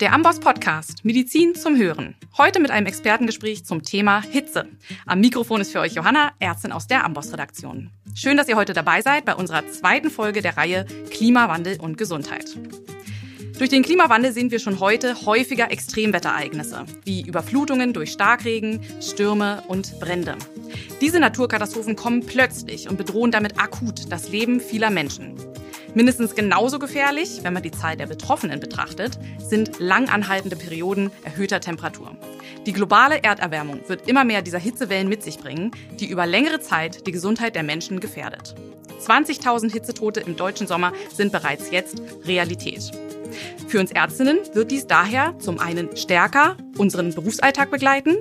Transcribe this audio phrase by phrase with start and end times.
[0.00, 2.14] Der Amboss Podcast Medizin zum Hören.
[2.36, 4.68] Heute mit einem Expertengespräch zum Thema Hitze.
[5.06, 7.90] Am Mikrofon ist für euch Johanna, Ärztin aus der Amboss Redaktion.
[8.14, 12.56] Schön, dass ihr heute dabei seid bei unserer zweiten Folge der Reihe Klimawandel und Gesundheit.
[13.58, 19.98] Durch den Klimawandel sehen wir schon heute häufiger Extremwetterereignisse, wie Überflutungen durch Starkregen, Stürme und
[19.98, 20.36] Brände.
[21.00, 25.34] Diese Naturkatastrophen kommen plötzlich und bedrohen damit akut das Leben vieler Menschen.
[25.98, 32.16] Mindestens genauso gefährlich, wenn man die Zahl der Betroffenen betrachtet, sind langanhaltende Perioden erhöhter Temperatur.
[32.66, 37.04] Die globale Erderwärmung wird immer mehr dieser Hitzewellen mit sich bringen, die über längere Zeit
[37.08, 38.54] die Gesundheit der Menschen gefährdet.
[39.04, 42.92] 20.000 Hitzetote im deutschen Sommer sind bereits jetzt Realität.
[43.66, 48.18] Für uns Ärztinnen wird dies daher zum einen stärker unseren Berufsalltag begleiten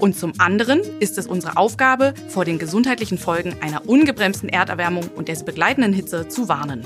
[0.00, 5.28] und zum anderen ist es unsere Aufgabe, vor den gesundheitlichen Folgen einer ungebremsten Erderwärmung und
[5.28, 6.84] der begleitenden Hitze zu warnen.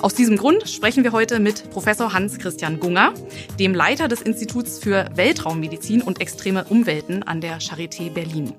[0.00, 3.12] Aus diesem Grund sprechen wir heute mit Professor Hans-Christian Gunger,
[3.58, 8.54] dem Leiter des Instituts für Weltraummedizin und extreme Umwelten an der Charité Berlin.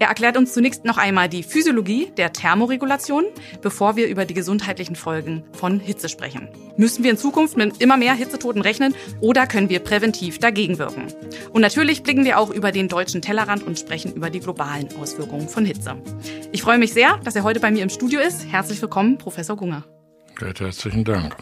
[0.00, 3.24] Er erklärt uns zunächst noch einmal die Physiologie der Thermoregulation,
[3.62, 6.48] bevor wir über die gesundheitlichen Folgen von Hitze sprechen.
[6.76, 11.06] Müssen wir in Zukunft mit immer mehr Hitzetoten rechnen oder können wir präventiv dagegen wirken?
[11.52, 15.48] Und natürlich blicken wir auch über den deutschen Tellerrand und sprechen über die globalen Auswirkungen
[15.48, 15.96] von Hitze.
[16.52, 18.46] Ich freue mich sehr, dass er heute bei mir im Studio ist.
[18.50, 19.84] Herzlich willkommen, Professor Gunger.
[20.40, 21.36] Recht herzlichen Dank.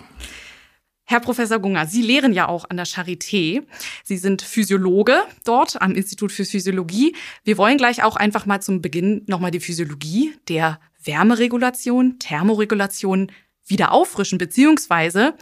[1.04, 3.62] Herr Professor Gunger, Sie lehren ja auch an der Charité.
[4.02, 7.14] Sie sind Physiologe dort am Institut für Physiologie.
[7.44, 13.30] Wir wollen gleich auch einfach mal zum Beginn nochmal die Physiologie der Wärmeregulation, Thermoregulation
[13.66, 15.34] wieder auffrischen, beziehungsweise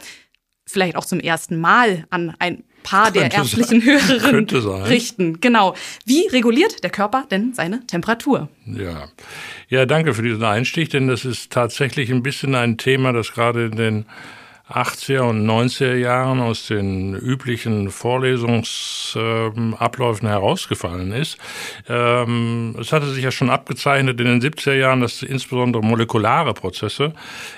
[0.67, 3.83] vielleicht auch zum ersten Mal an ein paar der ärztlichen sein.
[3.83, 5.41] Hörerinnen richten.
[5.41, 5.75] Genau.
[6.05, 8.49] Wie reguliert der Körper denn seine Temperatur?
[8.67, 9.09] Ja.
[9.69, 13.67] Ja, danke für diesen Einstieg, denn das ist tatsächlich ein bisschen ein Thema, das gerade
[13.67, 14.07] in den
[14.71, 21.37] 80er und 90er Jahren aus den üblichen Vorlesungsabläufen herausgefallen ist.
[21.87, 27.13] Ähm, es hatte sich ja schon abgezeichnet in den 70er Jahren, dass insbesondere molekulare Prozesse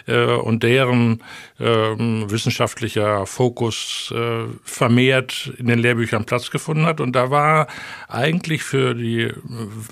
[0.09, 1.23] äh, und deren
[1.61, 7.01] ähm, wissenschaftlicher Fokus äh, vermehrt in den Lehrbüchern Platz gefunden hat.
[7.01, 7.69] Und da war
[8.09, 9.33] eigentlich für die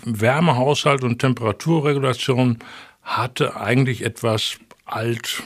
[0.05, 2.59] Wärmehaushalt und Temperaturregulation
[3.05, 5.45] hatte eigentlich etwas alt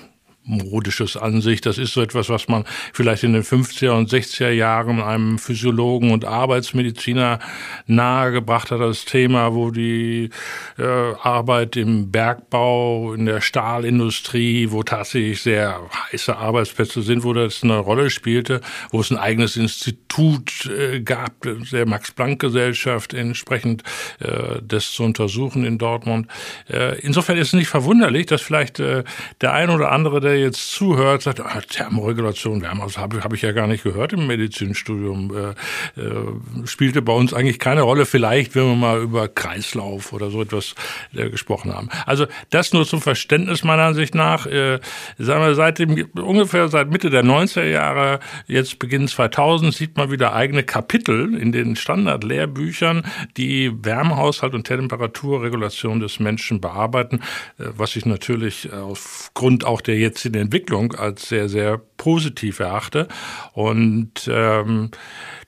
[0.48, 1.60] modisches an sich.
[1.60, 6.10] Das ist so etwas, was man vielleicht in den 50er und 60er Jahren einem Physiologen
[6.10, 7.38] und Arbeitsmediziner
[7.86, 10.30] nahegebracht hat, das Thema, wo die
[10.78, 10.82] äh,
[11.22, 17.78] Arbeit im Bergbau, in der Stahlindustrie, wo tatsächlich sehr heiße Arbeitsplätze sind, wo das eine
[17.78, 18.60] Rolle spielte,
[18.90, 23.82] wo es ein eigenes Institut äh, gab, der Max-Planck-Gesellschaft entsprechend
[24.20, 26.28] äh, das zu untersuchen in Dortmund.
[26.70, 29.04] Äh, insofern ist es nicht verwunderlich, dass vielleicht äh,
[29.40, 33.42] der ein oder andere, der jetzt zuhört, sagt, ah, Thermoregulation, Wärme, das habe hab ich
[33.42, 35.34] ja gar nicht gehört im Medizinstudium.
[35.36, 38.06] Äh, äh, spielte bei uns eigentlich keine Rolle.
[38.06, 40.74] Vielleicht, wenn wir mal über Kreislauf oder so etwas
[41.14, 41.88] äh, gesprochen haben.
[42.06, 44.46] Also das nur zum Verständnis meiner Ansicht nach.
[44.46, 44.80] Äh,
[45.18, 50.10] sagen wir, seit dem, ungefähr seit Mitte der 90er Jahre, jetzt Beginn 2000, sieht man
[50.10, 53.04] wieder eigene Kapitel in den Standardlehrbüchern,
[53.36, 57.20] die Wärmehaushalt und Temperaturregulation des Menschen bearbeiten,
[57.58, 63.08] äh, was ich natürlich aufgrund auch der jetzt in Entwicklung als sehr, sehr positiv erachte.
[63.52, 64.90] Und ähm,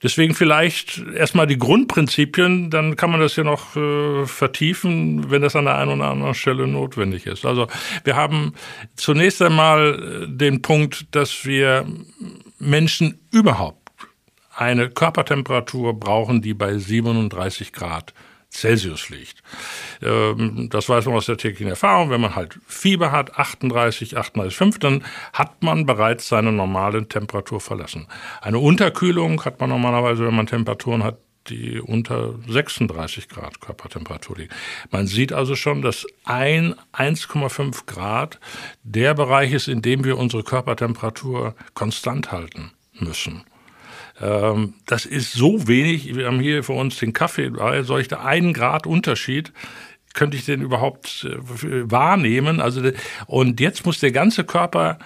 [0.03, 5.57] deswegen vielleicht erstmal die Grundprinzipien, dann kann man das ja noch äh, vertiefen, wenn das
[5.57, 7.47] an der einen oder anderen Stelle notwendig ist.
[7.47, 7.69] Also
[8.05, 8.55] wir haben
[8.97, 11.87] zunächst einmal äh, den Punkt, dass wir
[12.59, 13.79] Menschen überhaupt
[14.55, 18.13] eine Körpertemperatur brauchen, die bei 37 Grad
[18.51, 19.43] Celsius liegt.
[20.03, 22.11] Ähm, das weiß man aus der täglichen Erfahrung.
[22.11, 28.07] Wenn man halt Fieber hat, 38, 38,5, dann hat man bereits seine normale Temperatur verlassen.
[28.41, 31.19] Eine Unterkühlung hat man normalerweise, wenn man Temperaturen hat,
[31.49, 34.55] die unter 36 Grad Körpertemperatur liegen.
[34.91, 38.39] Man sieht also schon, dass ein 1,5 Grad
[38.83, 43.45] der Bereich ist, in dem wir unsere Körpertemperatur konstant halten müssen.
[44.21, 46.15] Ähm, das ist so wenig.
[46.15, 47.51] Wir haben hier für uns den Kaffee,
[47.83, 49.53] soll ich da einen Grad Unterschied
[50.15, 52.61] könnte ich den überhaupt äh, wahrnehmen?
[52.61, 52.83] Also,
[53.27, 54.99] und jetzt muss der ganze Körper,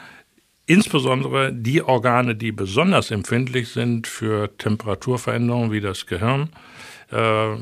[0.66, 6.50] insbesondere die Organe, die besonders empfindlich sind für Temperaturveränderungen, wie das Gehirn,
[7.12, 7.54] äh,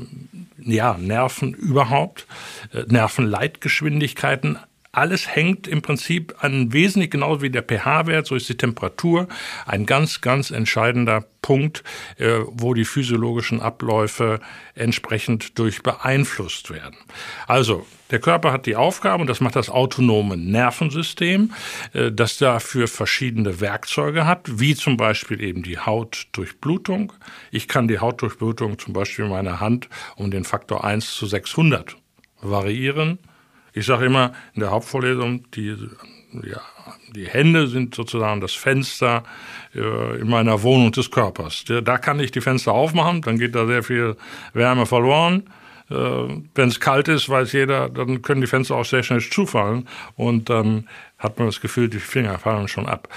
[0.57, 2.27] ja, Nerven überhaupt,
[2.73, 4.57] äh, Nervenleitgeschwindigkeiten,
[4.93, 9.27] alles hängt im Prinzip an wesentlich genauso wie der pH-Wert, so ist die Temperatur
[9.65, 11.83] ein ganz, ganz entscheidender Punkt,
[12.17, 14.39] äh, wo die physiologischen Abläufe
[14.75, 16.95] entsprechend durch beeinflusst werden.
[17.47, 21.53] Also der Körper hat die Aufgabe, und das macht das autonome Nervensystem,
[21.93, 27.13] äh, das dafür verschiedene Werkzeuge hat, wie zum Beispiel eben die Hautdurchblutung.
[27.49, 31.97] Ich kann die Hautdurchblutung zum Beispiel in meiner Hand um den Faktor 1 zu 600
[32.41, 33.17] variieren.
[33.73, 35.75] Ich sage immer in der Hauptvorlesung, die
[36.43, 36.61] ja,
[37.15, 39.23] die Hände sind sozusagen das Fenster
[39.75, 41.63] äh, in meiner Wohnung des Körpers.
[41.65, 44.15] Da kann ich die Fenster aufmachen, dann geht da sehr viel
[44.53, 45.43] Wärme verloren.
[45.89, 49.87] Äh, Wenn es kalt ist, weiß jeder, dann können die Fenster auch sehr schnell zufallen
[50.15, 50.87] und dann
[51.23, 53.07] hat man das Gefühl, die Finger fallen schon ab.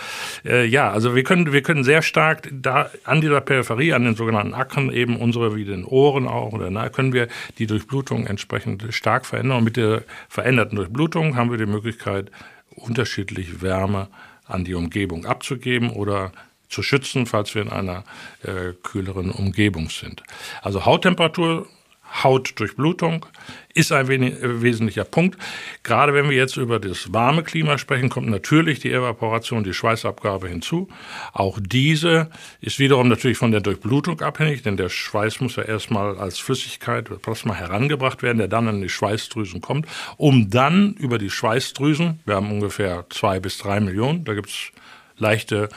[0.45, 4.15] Äh, ja, also wir können, wir können sehr stark da an dieser Peripherie, an den
[4.15, 8.87] sogenannten Ackern eben unsere, wie den Ohren auch, oder na, können wir die Durchblutung entsprechend
[8.91, 9.59] stark verändern.
[9.59, 12.31] Und mit der veränderten Durchblutung haben wir die Möglichkeit,
[12.71, 14.09] unterschiedlich Wärme
[14.47, 16.33] an die Umgebung abzugeben oder
[16.69, 18.05] zu schützen, falls wir in einer
[18.43, 20.23] äh, kühleren Umgebung sind.
[20.63, 21.69] Also Hauttemperatur
[22.23, 23.27] Hautdurchblutung
[23.75, 25.39] ist ein äh, wesentlicher Punkt.
[25.83, 30.49] Gerade wenn wir jetzt über das warme Klima sprechen, kommt natürlich die Evaporation, die Schweißabgabe
[30.49, 30.89] hinzu.
[31.33, 32.31] Auch diese
[32.61, 37.11] ist wiederum natürlich von der Durchblutung abhängig, denn der Schweiß muss ja erstmal als Flüssigkeit
[37.23, 39.87] Plasma herangebracht werden, der dann an die Schweißdrüsen kommt,
[40.17, 44.73] um dann über die Schweißdrüsen, wir haben ungefähr zwei bis drei Millionen, da gibt es
[45.19, 45.69] leichte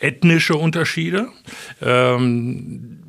[0.00, 1.28] ethnische Unterschiede,
[1.80, 3.00] ähm,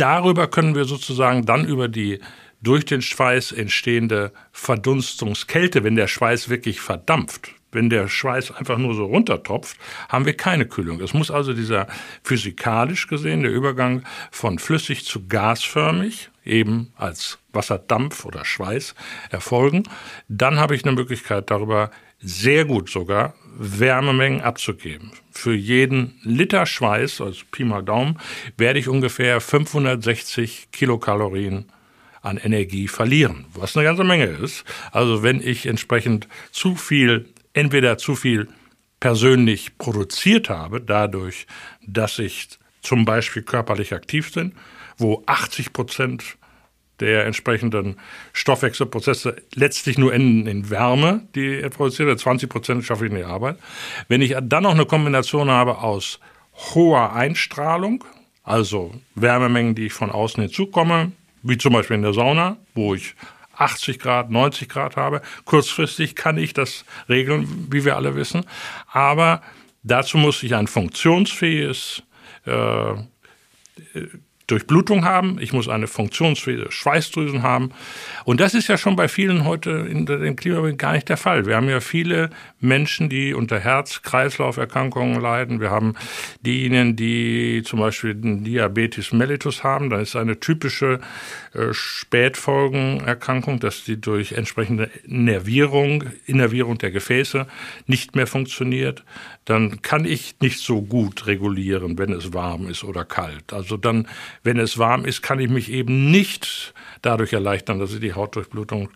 [0.00, 2.20] darüber können wir sozusagen dann über die
[2.62, 8.94] durch den Schweiß entstehende Verdunstungskälte, wenn der Schweiß wirklich verdampft, wenn der Schweiß einfach nur
[8.94, 9.76] so runtertropft,
[10.08, 11.00] haben wir keine Kühlung.
[11.00, 11.86] Es muss also dieser
[12.22, 18.94] physikalisch gesehen der Übergang von flüssig zu gasförmig, eben als Wasserdampf oder Schweiß,
[19.30, 19.84] erfolgen.
[20.28, 25.12] Dann habe ich eine Möglichkeit darüber sehr gut sogar Wärmemengen abzugeben.
[25.32, 28.18] Für jeden Liter Schweiß, also Pi mal Daumen,
[28.56, 31.66] werde ich ungefähr 560 Kilokalorien
[32.22, 34.64] an Energie verlieren, was eine ganze Menge ist.
[34.92, 38.48] Also wenn ich entsprechend zu viel, entweder zu viel
[39.00, 41.46] persönlich produziert habe, dadurch,
[41.86, 42.48] dass ich
[42.82, 44.52] zum Beispiel körperlich aktiv bin,
[44.98, 46.36] wo 80 Prozent
[47.00, 47.96] der entsprechenden
[48.32, 52.18] Stoffwechselprozesse letztlich nur enden in Wärme, die er produziert.
[52.18, 53.56] 20 Prozent schaffe ich in die Arbeit.
[54.08, 56.20] Wenn ich dann noch eine Kombination habe aus
[56.74, 58.04] hoher Einstrahlung,
[58.42, 61.12] also Wärmemengen, die ich von außen hinzukomme,
[61.42, 63.14] wie zum Beispiel in der Sauna, wo ich
[63.56, 65.20] 80 Grad, 90 Grad habe.
[65.44, 68.44] Kurzfristig kann ich das regeln, wie wir alle wissen.
[68.90, 69.42] Aber
[69.82, 72.02] dazu muss ich ein funktionsfähiges
[72.46, 72.94] äh,
[74.50, 77.70] Durchblutung haben, ich muss eine funktionsfähige Schweißdrüsen haben.
[78.24, 81.46] Und das ist ja schon bei vielen heute in dem Klimawandel gar nicht der Fall.
[81.46, 82.30] Wir haben ja viele
[82.60, 85.60] Menschen, die unter Herz-Kreislauf-Erkrankungen leiden.
[85.60, 85.94] Wir haben
[86.40, 89.90] diejenigen, die zum Beispiel den Diabetes mellitus haben.
[89.90, 91.00] Da ist eine typische
[91.54, 97.46] äh, Spätfolgenerkrankung, dass die durch entsprechende Nervierung, Innervierung der Gefäße
[97.86, 99.04] nicht mehr funktioniert.
[99.44, 103.52] Dann kann ich nicht so gut regulieren, wenn es warm ist oder kalt.
[103.52, 104.06] Also dann
[104.42, 106.72] wenn es warm ist, kann ich mich eben nicht
[107.02, 108.90] dadurch erleichtern, dass ich die Hautdurchblutung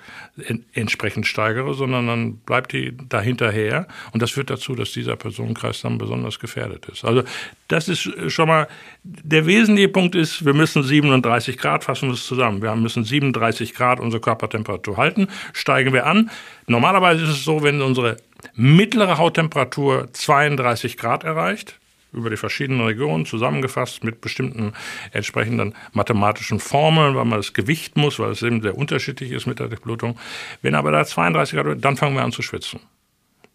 [0.72, 3.86] entsprechend steigere, sondern dann bleibt die dahinterher.
[4.12, 7.04] Und das führt dazu, dass dieser Personenkreis dann besonders gefährdet ist.
[7.04, 7.24] Also
[7.68, 8.68] das ist schon mal,
[9.02, 12.62] der wesentliche Punkt ist, wir müssen 37 Grad, fassen wir es zusammen.
[12.62, 15.28] Wir müssen 37 Grad unsere Körpertemperatur halten.
[15.52, 16.30] Steigen wir an.
[16.66, 18.16] Normalerweise ist es so, wenn unsere
[18.54, 21.78] mittlere Hauttemperatur 32 Grad erreicht,
[22.14, 24.72] über die verschiedenen Regionen zusammengefasst mit bestimmten
[25.12, 29.58] entsprechenden mathematischen Formeln, weil man das Gewicht muss, weil es eben sehr unterschiedlich ist mit
[29.58, 30.18] der Durchblutung.
[30.62, 32.80] Wenn aber da 32 Grad wird, dann fangen wir an zu schwitzen.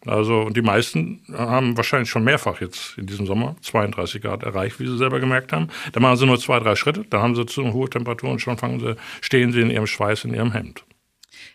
[0.06, 4.88] Also die meisten haben wahrscheinlich schon mehrfach jetzt in diesem Sommer 32 Grad erreicht, wie
[4.88, 5.68] sie selber gemerkt haben.
[5.92, 8.58] Dann machen sie nur zwei, drei Schritte, dann haben sie zu hohe Temperaturen und schon
[8.58, 10.86] fangen sie, stehen sie in ihrem Schweiß, in ihrem Hemd.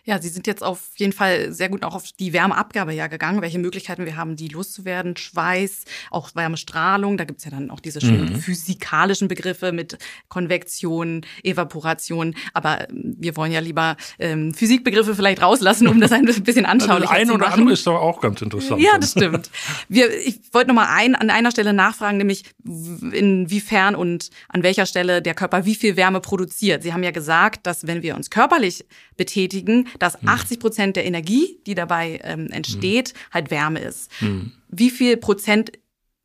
[0.07, 3.41] Ja, Sie sind jetzt auf jeden Fall sehr gut auch auf die Wärmeabgabe ja gegangen,
[3.41, 5.17] welche Möglichkeiten wir haben, die loszuwerden.
[5.17, 8.39] Schweiß, auch Wärmestrahlung, da gibt's ja dann auch diese schönen mhm.
[8.39, 9.97] physikalischen Begriffe mit
[10.29, 12.35] Konvektion, Evaporation.
[12.53, 17.11] Aber ähm, wir wollen ja lieber ähm, Physikbegriffe vielleicht rauslassen, um das ein bisschen anschaulicher
[17.11, 17.41] also zu machen.
[17.41, 18.79] Ein oder andere ist doch auch ganz interessant.
[18.79, 19.49] Ja, das stimmt.
[19.89, 24.85] Wir, ich wollte noch mal ein, an einer Stelle nachfragen, nämlich inwiefern und an welcher
[24.85, 26.83] Stelle der Körper wie viel Wärme produziert.
[26.83, 28.85] Sie haben ja gesagt, dass wenn wir uns körperlich
[29.17, 30.61] betätigen, dass 80 mhm.
[30.61, 33.33] Prozent der Energie, die dabei ähm, entsteht, mhm.
[33.33, 34.11] halt Wärme ist.
[34.21, 34.51] Mhm.
[34.69, 35.71] Wie viel Prozent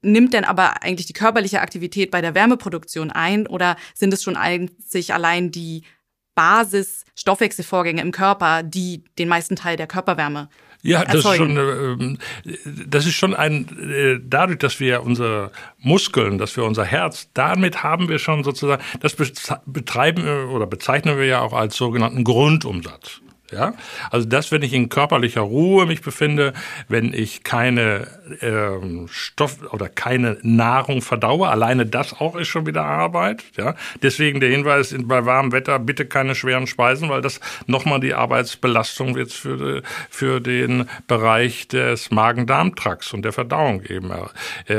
[0.03, 4.37] nimmt denn aber eigentlich die körperliche Aktivität bei der Wärmeproduktion ein oder sind es schon
[4.37, 5.83] einzig allein die
[6.35, 10.49] Basis-Stoffwechselvorgänge im Körper, die den meisten Teil der Körperwärme
[10.81, 12.19] Ja, das ist, schon, ähm,
[12.87, 17.83] das ist schon ein, äh, dadurch, dass wir unsere Muskeln, dass wir unser Herz, damit
[17.83, 19.15] haben wir schon sozusagen, das
[19.67, 23.21] betreiben oder bezeichnen wir ja auch als sogenannten Grundumsatz.
[23.51, 23.75] Ja,
[24.11, 26.53] also das, wenn ich in körperlicher Ruhe mich befinde,
[26.89, 28.07] wenn ich keine
[28.41, 33.43] ähm, Stoff oder keine Nahrung verdaue, alleine das auch ist schon wieder Arbeit.
[33.57, 38.15] Ja, deswegen der Hinweis bei warmem Wetter bitte keine schweren Speisen, weil das nochmal die
[38.15, 44.13] Arbeitsbelastung jetzt für für den Bereich des Magen-Darm-Trakts und der Verdauung eben
[44.69, 44.75] äh,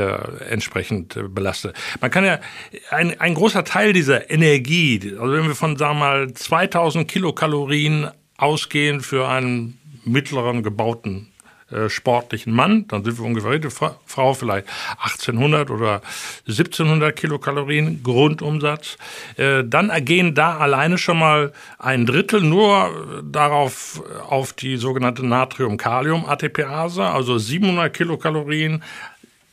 [0.48, 1.76] entsprechend äh, belastet.
[2.00, 2.38] Man kann ja
[2.90, 8.08] ein, ein großer Teil dieser Energie, also wenn wir von sagen wir mal 2000 Kilokalorien
[8.42, 11.32] ausgehen für einen mittleren gebauten
[11.72, 14.66] äh, sportlichen Mann, dann sind wir ungefähr die Frau vielleicht
[14.98, 16.02] 1800 oder
[16.46, 18.98] 1700 Kilokalorien Grundumsatz.
[19.36, 27.04] Äh, dann ergehen da alleine schon mal ein Drittel nur darauf auf die sogenannte Natrium-Kalium-ATPase,
[27.04, 28.82] also 700 Kilokalorien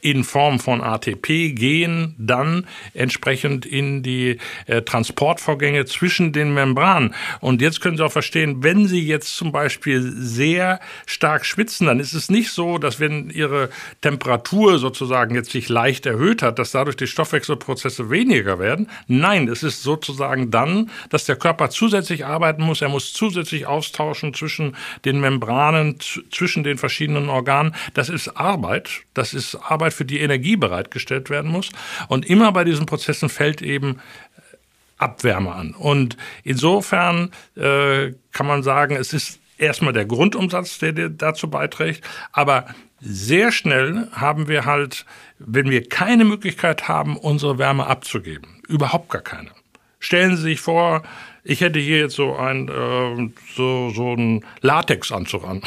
[0.01, 7.13] in Form von ATP gehen dann entsprechend in die äh, Transportvorgänge zwischen den Membranen.
[7.41, 12.00] Und jetzt können Sie auch verstehen, wenn Sie jetzt zum Beispiel sehr stark schwitzen, dann
[12.00, 13.70] ist es nicht so, dass wenn Ihre
[14.01, 18.89] Temperatur sozusagen jetzt sich leicht erhöht hat, dass dadurch die Stoffwechselprozesse weniger werden.
[19.08, 22.82] Nein, es ist sozusagen dann, dass der Körper zusätzlich arbeiten muss.
[22.82, 25.98] Er muss zusätzlich austauschen zwischen den Membranen,
[26.32, 27.75] zwischen den verschiedenen Organen.
[27.94, 29.01] Das ist Arbeit.
[29.13, 31.69] Das ist Arbeit Arbeit, für die Energie bereitgestellt werden muss.
[32.08, 34.58] Und immer bei diesen Prozessen fällt eben äh,
[34.98, 35.74] Abwärme an.
[35.74, 42.03] Und insofern äh, kann man sagen, es ist erstmal der Grundumsatz, der, der dazu beiträgt,
[42.31, 42.65] aber
[43.01, 45.05] sehr schnell haben wir halt,
[45.39, 49.51] wenn wir keine Möglichkeit haben, unsere Wärme abzugeben, überhaupt gar keine.
[50.00, 51.03] Stellen Sie sich vor,
[51.43, 55.62] ich hätte hier jetzt so ein äh, so, so einen Latexanzug an,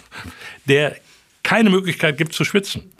[0.66, 0.96] der
[1.42, 2.90] keine Möglichkeit gibt zu schwitzen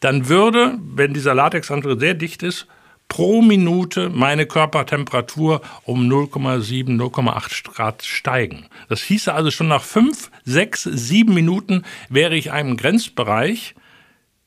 [0.00, 2.66] dann würde, wenn dieser Latexanzug sehr dicht ist,
[3.08, 8.66] pro Minute meine Körpertemperatur um 0,7, 0,8 Grad steigen.
[8.88, 13.74] Das hieße also schon nach fünf, sechs, sieben Minuten wäre ich einem Grenzbereich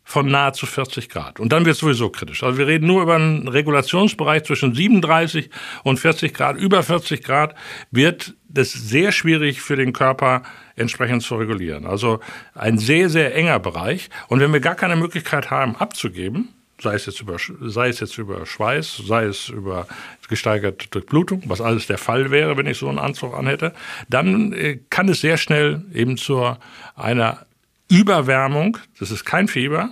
[0.08, 1.38] von nahezu 40 Grad.
[1.42, 2.42] Und dann wird es sowieso kritisch.
[2.42, 5.50] Also wir reden nur über einen Regulationsbereich zwischen 37
[5.84, 6.56] und 40 Grad.
[6.56, 7.56] Über 40 Grad
[7.92, 10.44] wird es sehr schwierig für den Körper,
[10.78, 11.86] entsprechend zu regulieren.
[11.86, 12.22] Also
[12.56, 14.10] ein sehr, sehr enger Bereich.
[14.30, 18.18] Und wenn wir gar keine Möglichkeit haben, abzugeben, sei es jetzt über, sei es jetzt
[18.18, 19.88] über Schweiß, sei es über
[20.30, 23.74] gesteigerte Durchblutung, was alles der Fall wäre, wenn ich so einen Anzug anhätte,
[24.08, 26.56] dann äh, kann es sehr schnell eben zu
[26.96, 27.47] einer
[27.90, 29.92] Überwärmung, das ist kein Fieber,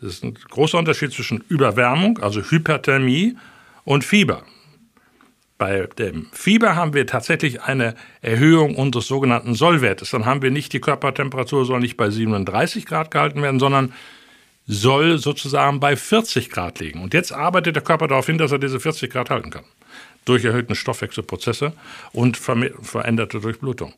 [0.00, 3.36] das ist ein großer Unterschied zwischen Überwärmung, also Hyperthermie,
[3.84, 4.42] und Fieber.
[5.58, 10.10] Bei dem Fieber haben wir tatsächlich eine Erhöhung unseres sogenannten Sollwertes.
[10.10, 13.94] Dann haben wir nicht die Körpertemperatur soll nicht bei 37 Grad gehalten werden, sondern
[14.66, 17.02] soll sozusagen bei 40 Grad liegen.
[17.02, 19.64] Und jetzt arbeitet der Körper darauf hin, dass er diese 40 Grad halten kann.
[20.26, 21.72] Durch erhöhten Stoffwechselprozesse
[22.12, 23.94] und veränderte Durchblutung.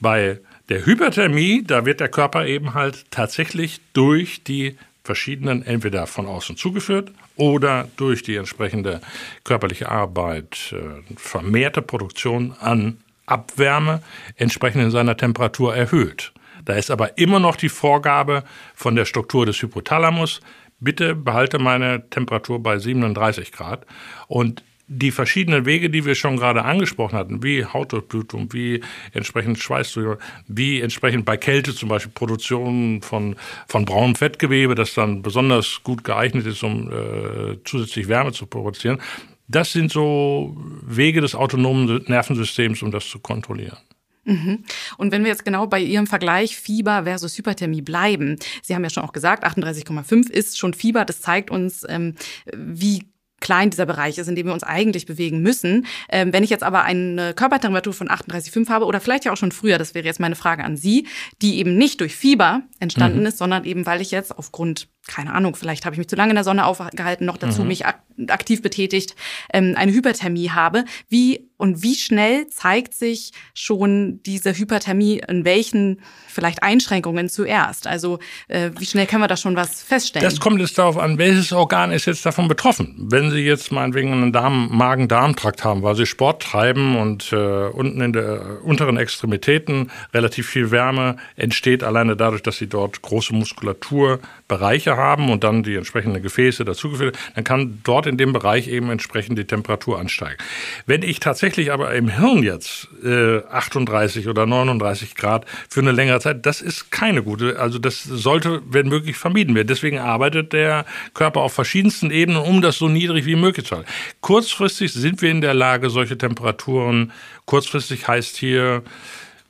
[0.00, 6.26] Bei der Hyperthermie, da wird der Körper eben halt tatsächlich durch die verschiedenen, entweder von
[6.26, 9.00] außen zugeführt oder durch die entsprechende
[9.44, 14.02] körperliche Arbeit äh, vermehrte Produktion an Abwärme
[14.36, 16.32] entsprechend in seiner Temperatur erhöht.
[16.64, 18.44] Da ist aber immer noch die Vorgabe
[18.74, 20.40] von der Struktur des Hypothalamus,
[20.80, 23.86] bitte behalte meine Temperatur bei 37 Grad.
[24.26, 28.80] Und die verschiedenen Wege, die wir schon gerade angesprochen hatten, wie Hautdurchblutung, wie
[29.12, 33.36] entsprechend Schweißdurchblutung, wie entsprechend bei Kälte zum Beispiel Produktion von,
[33.68, 38.98] von braunem Fettgewebe, das dann besonders gut geeignet ist, um äh, zusätzlich Wärme zu produzieren.
[39.46, 43.78] Das sind so Wege des autonomen Nervensystems, um das zu kontrollieren.
[44.24, 44.64] Mhm.
[44.98, 48.90] Und wenn wir jetzt genau bei Ihrem Vergleich Fieber versus Hyperthermie bleiben, Sie haben ja
[48.90, 51.06] schon auch gesagt, 38,5 ist schon Fieber.
[51.06, 52.14] Das zeigt uns, ähm,
[52.54, 53.04] wie
[53.40, 55.86] klein dieser Bereich ist, in dem wir uns eigentlich bewegen müssen.
[56.08, 59.52] Ähm, wenn ich jetzt aber eine Körpertemperatur von 38,5 habe oder vielleicht ja auch schon
[59.52, 61.06] früher, das wäre jetzt meine Frage an Sie,
[61.42, 63.26] die eben nicht durch Fieber entstanden mhm.
[63.26, 66.30] ist, sondern eben weil ich jetzt aufgrund keine Ahnung, vielleicht habe ich mich zu lange
[66.30, 67.68] in der Sonne aufgehalten, noch dazu mhm.
[67.68, 69.16] mich ak aktiv betätigt,
[69.52, 70.84] ähm, eine Hyperthermie habe.
[71.08, 77.88] Wie und wie schnell zeigt sich schon diese Hyperthermie in welchen vielleicht Einschränkungen zuerst?
[77.88, 80.24] Also äh, wie schnell können wir da schon was feststellen?
[80.24, 82.94] Das kommt jetzt darauf an, welches Organ ist jetzt davon betroffen.
[83.10, 88.12] Wenn Sie jetzt meinetwegen einen Magen-Darm-Trakt haben, weil Sie Sport treiben und äh, unten in
[88.12, 95.28] der unteren Extremitäten relativ viel Wärme entsteht, alleine dadurch, dass Sie dort große Muskulaturbereiche haben
[95.28, 99.44] und dann die entsprechenden Gefäße dazugeführt, dann kann dort in dem Bereich eben entsprechend die
[99.44, 100.40] Temperatur ansteigt.
[100.86, 106.20] Wenn ich tatsächlich aber im Hirn jetzt äh, 38 oder 39 Grad für eine längere
[106.20, 109.68] Zeit, das ist keine gute, also das sollte, wenn möglich, vermieden werden.
[109.68, 113.88] Deswegen arbeitet der Körper auf verschiedensten Ebenen, um das so niedrig wie möglich zu halten.
[114.20, 117.12] Kurzfristig sind wir in der Lage, solche Temperaturen,
[117.44, 118.82] kurzfristig heißt hier,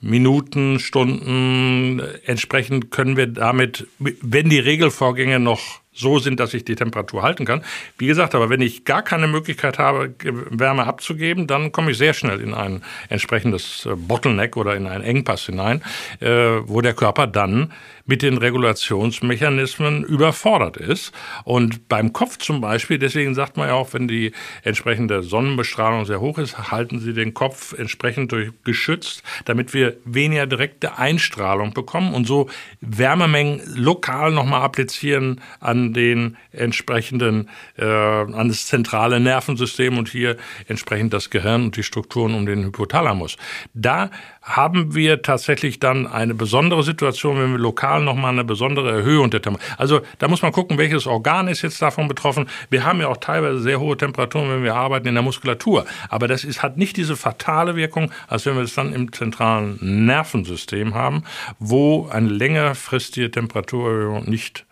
[0.00, 2.00] Minuten, Stunden.
[2.24, 7.44] Entsprechend können wir damit, wenn die Regelvorgänge noch so sind, dass ich die Temperatur halten
[7.44, 7.62] kann.
[7.98, 12.14] Wie gesagt, aber wenn ich gar keine Möglichkeit habe, Wärme abzugeben, dann komme ich sehr
[12.14, 15.82] schnell in ein entsprechendes äh, Bottleneck oder in einen Engpass hinein,
[16.20, 16.28] äh,
[16.64, 17.72] wo der Körper dann
[18.08, 21.12] mit den Regulationsmechanismen überfordert ist.
[21.44, 24.32] Und beim Kopf zum Beispiel, deswegen sagt man ja auch, wenn die
[24.64, 30.46] entsprechende Sonnenbestrahlung sehr hoch ist, halten Sie den Kopf entsprechend durch geschützt, damit wir weniger
[30.46, 32.48] direkte Einstrahlung bekommen und so
[32.80, 41.12] Wärmemengen lokal nochmal applizieren an den entsprechenden, äh, an das zentrale Nervensystem und hier entsprechend
[41.12, 43.36] das Gehirn und die Strukturen um den Hypothalamus.
[43.74, 44.10] Da
[44.48, 49.42] haben wir tatsächlich dann eine besondere Situation, wenn wir lokal nochmal eine besondere Erhöhung der
[49.42, 49.78] Temperatur.
[49.78, 52.48] Also da muss man gucken, welches Organ ist jetzt davon betroffen.
[52.70, 55.84] Wir haben ja auch teilweise sehr hohe Temperaturen, wenn wir arbeiten in der Muskulatur.
[56.08, 59.78] Aber das ist, hat nicht diese fatale Wirkung, als wenn wir es dann im zentralen
[59.80, 61.24] Nervensystem haben,
[61.58, 64.64] wo eine längerfristige Temperaturerhöhung nicht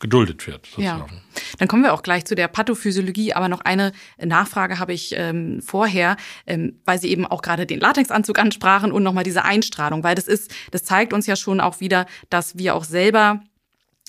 [0.00, 0.66] geduldet wird.
[0.66, 1.12] Sozusagen.
[1.12, 1.40] Ja.
[1.58, 5.60] Dann kommen wir auch gleich zu der Pathophysiologie, aber noch eine Nachfrage habe ich ähm,
[5.60, 10.14] vorher, ähm, weil Sie eben auch gerade den Latexanzug ansprachen und nochmal diese Einstrahlung, weil
[10.14, 13.42] das ist, das zeigt uns ja schon auch wieder, dass wir auch selber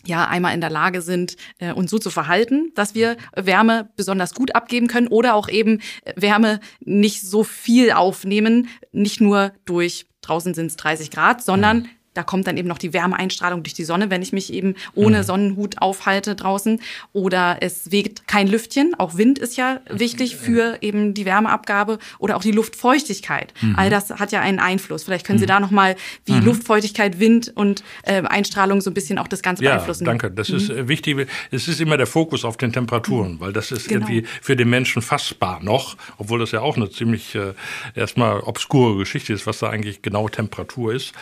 [0.06, 4.34] ja einmal in der Lage sind, äh, uns so zu verhalten, dass wir Wärme besonders
[4.34, 5.82] gut abgeben können oder auch eben
[6.16, 11.90] Wärme nicht so viel aufnehmen, nicht nur durch draußen sind es 30 Grad, sondern mhm
[12.20, 15.20] da kommt dann eben noch die Wärmeeinstrahlung durch die Sonne, wenn ich mich eben ohne
[15.20, 15.24] mhm.
[15.24, 16.82] Sonnenhut aufhalte draußen.
[17.14, 18.94] Oder es weht kein Lüftchen.
[18.98, 23.54] Auch Wind ist ja wichtig für eben die Wärmeabgabe oder auch die Luftfeuchtigkeit.
[23.62, 23.76] Mhm.
[23.78, 25.04] All das hat ja einen Einfluss.
[25.04, 25.50] Vielleicht können Sie mhm.
[25.50, 25.96] da noch mal,
[26.26, 26.44] wie mhm.
[26.44, 30.04] Luftfeuchtigkeit, Wind und äh, Einstrahlung so ein bisschen auch das Ganze ja, beeinflussen.
[30.04, 30.30] Danke.
[30.30, 30.78] Das ist mhm.
[30.78, 31.26] äh, wichtig.
[31.52, 34.06] Es ist immer der Fokus auf den Temperaturen, weil das ist genau.
[34.06, 37.54] irgendwie für den Menschen fassbar noch, obwohl das ja auch eine ziemlich äh,
[37.96, 41.14] erstmal obskure Geschichte ist, was da eigentlich genau Temperatur ist.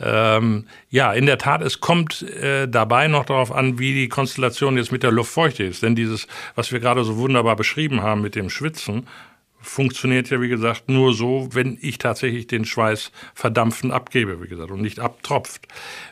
[0.00, 4.08] Äh, ähm, ja, in der Tat, es kommt äh, dabei noch darauf an, wie die
[4.08, 5.82] Konstellation jetzt mit der Luftfeuchte ist.
[5.82, 9.06] Denn dieses, was wir gerade so wunderbar beschrieben haben mit dem Schwitzen,
[9.60, 14.70] funktioniert ja, wie gesagt, nur so, wenn ich tatsächlich den Schweiß verdampfen abgebe, wie gesagt,
[14.70, 15.66] und nicht abtropft.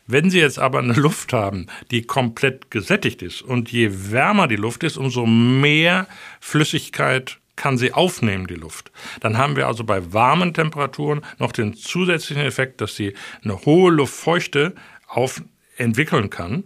[0.07, 4.57] Wenn Sie jetzt aber eine Luft haben, die komplett gesättigt ist und je wärmer die
[4.57, 6.09] Luft ist, umso mehr
[6.41, 8.91] Flüssigkeit kann sie aufnehmen, die Luft.
[9.21, 13.93] Dann haben wir also bei warmen Temperaturen noch den zusätzlichen Effekt, dass sie eine hohe
[13.93, 14.75] Luftfeuchte
[15.07, 15.43] auf
[15.77, 16.65] entwickeln kann.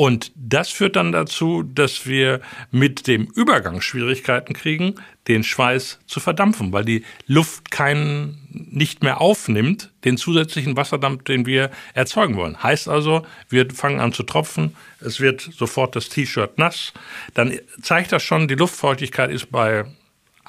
[0.00, 4.94] Und das führt dann dazu, dass wir mit dem Übergang Schwierigkeiten kriegen,
[5.28, 11.44] den Schweiß zu verdampfen, weil die Luft keinen nicht mehr aufnimmt, den zusätzlichen Wasserdampf, den
[11.44, 12.62] wir erzeugen wollen.
[12.62, 16.94] Heißt also, wir fangen an zu tropfen, es wird sofort das T-Shirt nass.
[17.34, 19.84] Dann zeigt das schon, die Luftfeuchtigkeit ist bei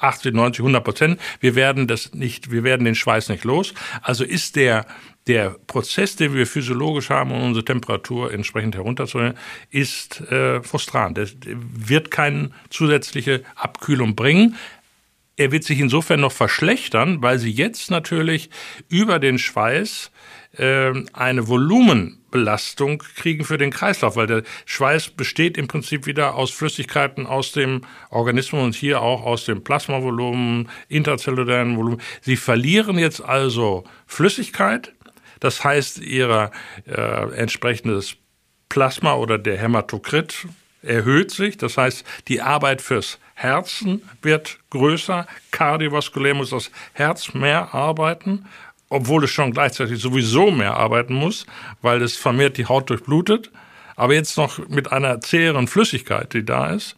[0.02, 1.20] 80, 90, 100 Prozent.
[1.40, 3.74] Wir werden das nicht, wir werden den Schweiß nicht los.
[4.02, 4.86] Also ist der
[5.26, 9.34] der Prozess, den wir physiologisch haben, um unsere Temperatur entsprechend herunterzuholen,
[9.70, 11.16] ist äh, frustrant.
[11.18, 14.56] Er wird keine zusätzliche Abkühlung bringen.
[15.36, 18.50] Er wird sich insofern noch verschlechtern, weil sie jetzt natürlich
[18.88, 20.11] über den Schweiß
[20.56, 26.50] äh, eine Volumenbelastung kriegen für den Kreislauf, weil der Schweiß besteht im Prinzip wieder aus
[26.50, 32.00] Flüssigkeiten aus dem Organismus und hier auch aus dem Plasmavolumen, interzellulären Volumen.
[32.20, 34.92] Sie verlieren jetzt also Flüssigkeit,
[35.40, 36.50] das heißt, ihr
[36.86, 38.16] äh, entsprechendes
[38.68, 40.46] Plasma oder der Hämatokrit
[40.82, 41.56] erhöht sich.
[41.56, 45.26] Das heißt, die Arbeit fürs Herzen wird größer.
[45.50, 48.46] Kardiovaskulär muss das Herz mehr arbeiten
[48.92, 51.46] obwohl es schon gleichzeitig sowieso mehr arbeiten muss,
[51.80, 53.50] weil es vermehrt die Haut durchblutet,
[53.96, 56.96] aber jetzt noch mit einer zäheren Flüssigkeit, die da ist.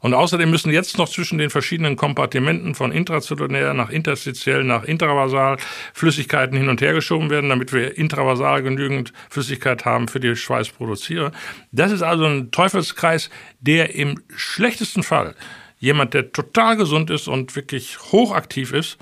[0.00, 5.58] Und außerdem müssen jetzt noch zwischen den verschiedenen Kompartimenten von intrazellulär nach interstitiell nach intravasal
[5.94, 11.30] Flüssigkeiten hin und her geschoben werden, damit wir intravasal genügend Flüssigkeit haben für die Schweißproduzierer.
[11.70, 15.36] Das ist also ein Teufelskreis, der im schlechtesten Fall
[15.78, 18.98] jemand, der total gesund ist und wirklich hochaktiv ist,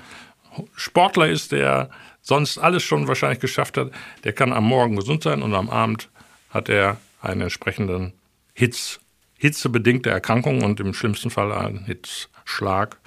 [0.75, 1.89] Sportler ist, der
[2.21, 3.91] sonst alles schon wahrscheinlich geschafft hat,
[4.23, 6.09] der kann am Morgen gesund sein und am Abend
[6.49, 8.13] hat er einen entsprechenden
[8.53, 8.99] Hitz,
[9.37, 12.97] hitzebedingte Erkrankung und im schlimmsten Fall einen Hitzschlag.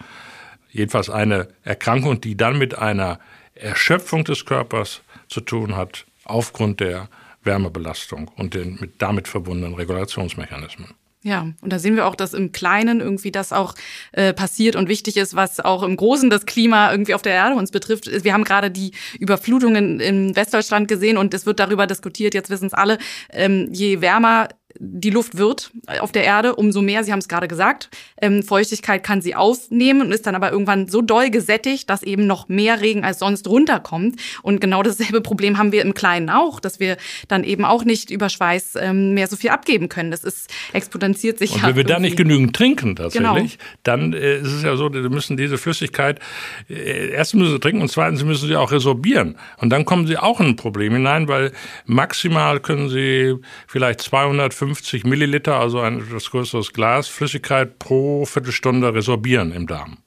[0.70, 3.20] Jedenfalls eine Erkrankung, die dann mit einer
[3.54, 7.08] Erschöpfung des Körpers zu tun hat, aufgrund der
[7.44, 10.94] Wärmebelastung und den mit damit verbundenen Regulationsmechanismen.
[11.26, 13.74] Ja, und da sehen wir auch, dass im Kleinen irgendwie das auch
[14.12, 17.56] äh, passiert und wichtig ist, was auch im Großen das Klima irgendwie auf der Erde
[17.56, 18.10] uns betrifft.
[18.22, 22.66] Wir haben gerade die Überflutungen in Westdeutschland gesehen und es wird darüber diskutiert, jetzt wissen
[22.66, 22.98] es alle,
[23.30, 27.48] ähm, je wärmer die Luft wird auf der Erde, umso mehr, Sie haben es gerade
[27.48, 32.02] gesagt, ähm, Feuchtigkeit kann sie aufnehmen und ist dann aber irgendwann so doll gesättigt, dass
[32.02, 34.20] eben noch mehr Regen als sonst runterkommt.
[34.42, 36.96] Und genau dasselbe Problem haben wir im Kleinen auch, dass wir
[37.28, 40.10] dann eben auch nicht über Schweiß ähm, mehr so viel abgeben können.
[40.10, 41.54] Das ist exponentiert sich.
[41.54, 43.70] Und wenn wir da nicht genügend trinken tatsächlich, genau.
[43.82, 46.20] dann äh, ist es ja so, wir müssen diese Flüssigkeit
[46.68, 49.36] äh, erstens müssen sie trinken und zweitens müssen sie auch resorbieren.
[49.58, 51.52] Und dann kommen sie auch in ein Problem hinein, weil
[51.86, 58.94] maximal können sie vielleicht 250 50 Milliliter, also ein etwas größeres Glas Flüssigkeit pro Viertelstunde
[58.94, 59.98] resorbieren im Darm.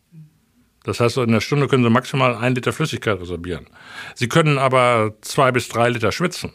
[0.84, 3.68] Das heißt, in der Stunde können Sie maximal ein Liter Flüssigkeit resorbieren.
[4.16, 6.54] Sie können aber zwei bis drei Liter schwitzen.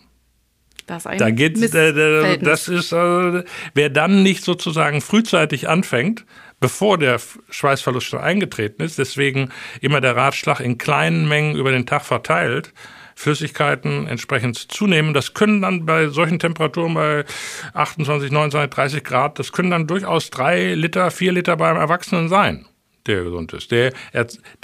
[0.86, 6.24] Das, da geht, äh, das ist, äh, wer dann nicht sozusagen frühzeitig anfängt,
[6.58, 11.86] bevor der Schweißverlust schon eingetreten ist, deswegen immer der Ratschlag in kleinen Mengen über den
[11.86, 12.72] Tag verteilt,
[13.22, 15.14] Flüssigkeiten entsprechend zunehmen.
[15.14, 17.24] Das können dann bei solchen Temperaturen bei
[17.72, 22.66] 28, 29, 30 Grad, das können dann durchaus drei Liter, vier Liter beim Erwachsenen sein,
[23.06, 23.92] der gesund ist, der,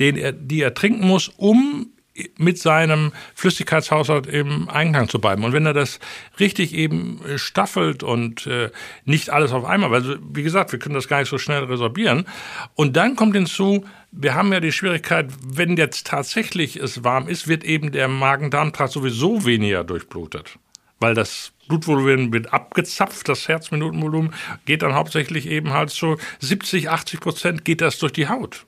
[0.00, 1.92] den er, die er trinken muss, um
[2.36, 5.44] mit seinem Flüssigkeitshaushalt im Einklang zu bleiben.
[5.44, 5.98] Und wenn er das
[6.38, 8.70] richtig eben äh, staffelt und äh,
[9.04, 12.26] nicht alles auf einmal, weil, wie gesagt, wir können das gar nicht so schnell resorbieren.
[12.74, 17.48] Und dann kommt hinzu, wir haben ja die Schwierigkeit, wenn jetzt tatsächlich es warm ist,
[17.48, 20.58] wird eben der Magen-Darm-Trakt sowieso weniger durchblutet.
[21.00, 27.20] Weil das Blutvolumen wird abgezapft, das Herzminutenvolumen geht dann hauptsächlich eben halt so 70, 80
[27.20, 28.66] Prozent geht das durch die Haut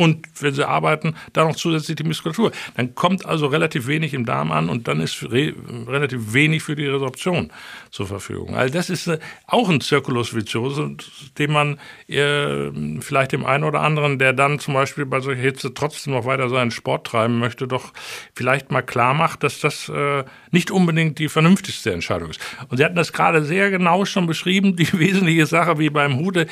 [0.00, 2.52] und wenn sie arbeiten, dann noch zusätzlich die Muskulatur.
[2.74, 5.52] Dann kommt also relativ wenig im Darm an und dann ist re
[5.86, 7.52] relativ wenig für die Resorption
[7.90, 8.54] zur Verfügung.
[8.54, 10.96] Also das ist äh, auch ein Circulus viciosus,
[11.36, 15.74] den man äh, vielleicht dem einen oder anderen, der dann zum Beispiel bei solcher Hitze
[15.74, 17.92] trotzdem noch weiter seinen Sport treiben möchte, doch
[18.34, 22.40] vielleicht mal klar macht, dass das äh, nicht unbedingt die vernünftigste Entscheidung ist.
[22.68, 26.46] Und Sie hatten das gerade sehr genau schon beschrieben, die wesentliche Sache wie beim Hude.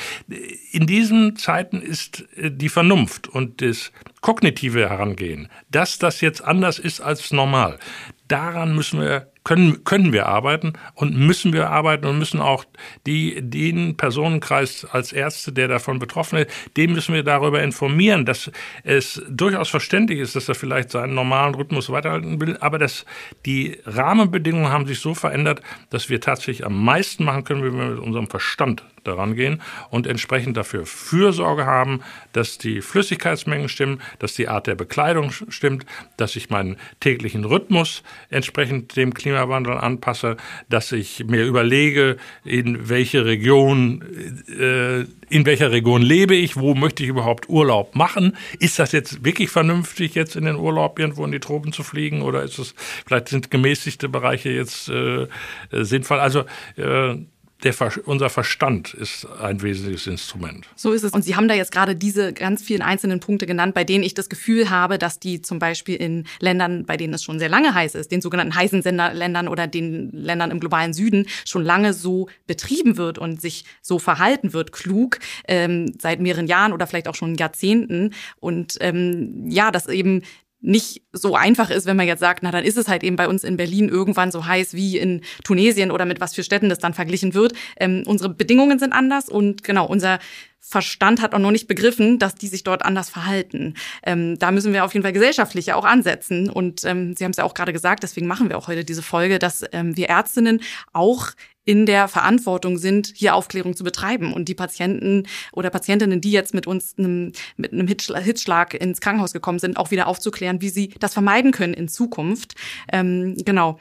[0.71, 6.81] In diesen Zeiten ist äh, die Vernunft und das kognitive Herangehen, dass das jetzt anders
[6.81, 7.79] ist als normal,
[8.27, 12.65] daran müssen wir können, können wir arbeiten und müssen wir arbeiten und müssen auch
[13.07, 18.51] die, den Personenkreis als Ärzte, der davon betroffen ist, dem müssen wir darüber informieren, dass
[18.83, 23.07] es durchaus verständlich ist, dass er vielleicht seinen normalen Rhythmus weiterhalten will, aber dass
[23.47, 27.87] die Rahmenbedingungen haben sich so verändert, dass wir tatsächlich am meisten machen können, wenn wir
[27.91, 32.01] mit unserem Verstand daran gehen und entsprechend dafür Fürsorge haben,
[32.33, 35.85] dass die Flüssigkeitsmengen stimmen, dass die Art der Bekleidung stimmt,
[36.17, 40.37] dass ich meinen täglichen Rhythmus entsprechend dem Klimawandel anpasse,
[40.69, 44.03] dass ich mir überlege, in welche Region,
[44.49, 48.37] äh, in welcher Region lebe ich, wo möchte ich überhaupt Urlaub machen?
[48.59, 52.23] Ist das jetzt wirklich vernünftig, jetzt in den Urlaub irgendwo in die Tropen zu fliegen
[52.23, 52.75] oder ist es,
[53.07, 55.27] vielleicht sind gemäßigte Bereiche jetzt äh,
[55.73, 56.21] sinnvoll?
[56.21, 56.45] Also
[56.77, 57.17] äh,
[57.65, 60.69] der, unser Verstand ist ein wesentliches Instrument.
[60.77, 61.13] So ist es.
[61.13, 64.15] Und Sie haben da jetzt gerade diese ganz vielen einzelnen Punkte genannt, bei denen ich
[64.15, 67.75] das Gefühl habe, dass die zum Beispiel in Ländern, bei denen es schon sehr lange
[67.75, 72.29] heiß ist, den sogenannten heißen Ländern oder den Ländern im globalen Süden, schon lange so
[72.47, 75.19] betrieben wird und sich so verhalten wird, klug,
[75.49, 78.15] ähm, seit mehreren Jahren oder vielleicht auch schon Jahrzehnten.
[78.39, 80.23] Und ähm, ja, dass eben
[80.61, 83.29] nicht so einfach ist, wenn man jetzt sagt, na dann ist es halt eben bei
[83.29, 86.79] uns in Berlin irgendwann so heiß wie in Tunesien oder mit was für Städten das
[86.79, 87.53] dann verglichen wird.
[87.79, 90.19] Ähm, unsere Bedingungen sind anders und genau, unser
[90.61, 93.75] Verstand hat auch noch nicht begriffen, dass die sich dort anders verhalten.
[94.03, 96.51] Ähm, da müssen wir auf jeden Fall gesellschaftlich ja auch ansetzen.
[96.51, 99.03] Und ähm, Sie haben es ja auch gerade gesagt, deswegen machen wir auch heute diese
[99.03, 100.61] Folge, dass ähm, wir Ärztinnen
[100.93, 101.31] auch
[101.65, 106.55] in der Verantwortung sind, hier Aufklärung zu betreiben und die Patienten oder Patientinnen, die jetzt
[106.55, 110.95] mit uns einem, mit einem Hitzschlag ins Krankenhaus gekommen sind, auch wieder aufzuklären, wie sie
[110.99, 112.55] das vermeiden können in Zukunft.
[112.91, 113.79] Ähm, genau.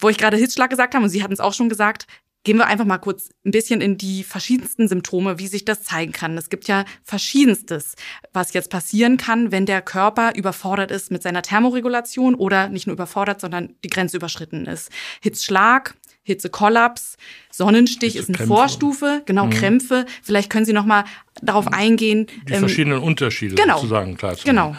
[0.00, 2.06] Wo ich gerade Hitzschlag gesagt habe, und Sie hatten es auch schon gesagt,
[2.44, 6.12] gehen wir einfach mal kurz ein bisschen in die verschiedensten Symptome, wie sich das zeigen
[6.12, 6.36] kann.
[6.38, 7.94] Es gibt ja verschiedenstes,
[8.32, 12.94] was jetzt passieren kann, wenn der Körper überfordert ist mit seiner Thermoregulation oder nicht nur
[12.94, 14.90] überfordert, sondern die Grenze überschritten ist.
[15.20, 17.16] Hitzschlag, Hitzekollaps,
[17.50, 19.50] Sonnenstich ist eine Vorstufe, genau mhm.
[19.50, 20.06] Krämpfe.
[20.22, 21.04] Vielleicht können Sie noch mal
[21.42, 22.26] darauf eingehen.
[22.46, 24.76] Die ähm, verschiedenen Unterschiede genau, sozusagen klar zu Genau.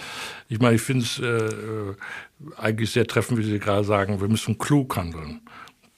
[0.48, 1.96] Ich meine, ich finde es äh,
[2.58, 5.42] eigentlich sehr treffend, wie Sie gerade sagen, wir müssen klug handeln.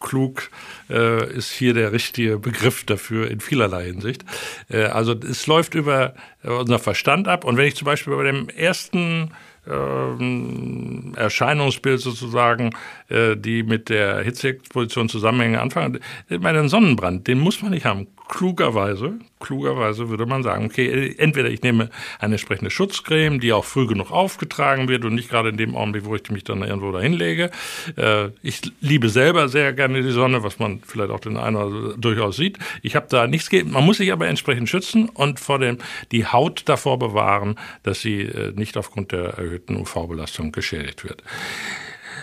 [0.02, 0.50] Klug
[0.90, 4.26] äh, ist hier der richtige Begriff dafür in vielerlei Hinsicht.
[4.70, 7.46] Äh, also es läuft über äh, unser Verstand ab.
[7.46, 9.32] Und wenn ich zum Beispiel bei dem ersten
[9.70, 12.72] ähm, Erscheinungsbild sozusagen,
[13.10, 16.00] äh, die mit der Hitzeexposition zusammenhängen, anfangen.
[16.30, 18.08] Ich meine, einen Sonnenbrand, den muss man nicht haben.
[18.32, 23.88] Klugerweise, klugerweise würde man sagen, okay, entweder ich nehme eine entsprechende Schutzcreme, die auch früh
[23.88, 27.12] genug aufgetragen wird und nicht gerade in dem Augenblick, wo ich mich dann irgendwo dahin
[27.12, 27.52] lege.
[27.98, 32.38] Äh, ich liebe selber sehr gerne die Sonne, was man vielleicht auch den einen durchaus
[32.38, 32.58] sieht.
[32.82, 33.72] Ich habe da nichts gegeben.
[33.72, 35.80] Man muss sich aber entsprechend schützen und vor dem
[36.13, 41.22] die Haut davor bewahren, dass sie äh, nicht aufgrund der erhöhten UV-Belastung geschädigt wird.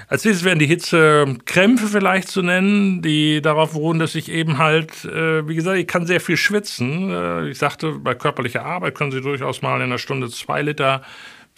[0.09, 5.05] Als nächstes wären die Hitzekrämpfe vielleicht zu nennen, die darauf beruhen, dass ich eben halt,
[5.05, 7.11] äh, wie gesagt, ich kann sehr viel schwitzen.
[7.11, 11.03] Äh, ich sagte, bei körperlicher Arbeit können Sie durchaus mal in einer Stunde zwei Liter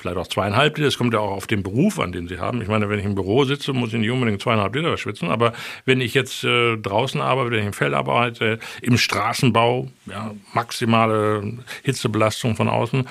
[0.01, 0.89] vielleicht auch zweieinhalb Liter.
[0.89, 2.61] Das kommt ja auch auf den Beruf an, den Sie haben.
[2.63, 5.29] Ich meine, wenn ich im Büro sitze, muss ich nicht unbedingt zweieinhalb Liter schwitzen.
[5.29, 5.53] Aber
[5.85, 11.59] wenn ich jetzt äh, draußen arbeite, wenn ich im Feld arbeite, im Straßenbau, ja, maximale
[11.83, 13.07] Hitzebelastung von außen.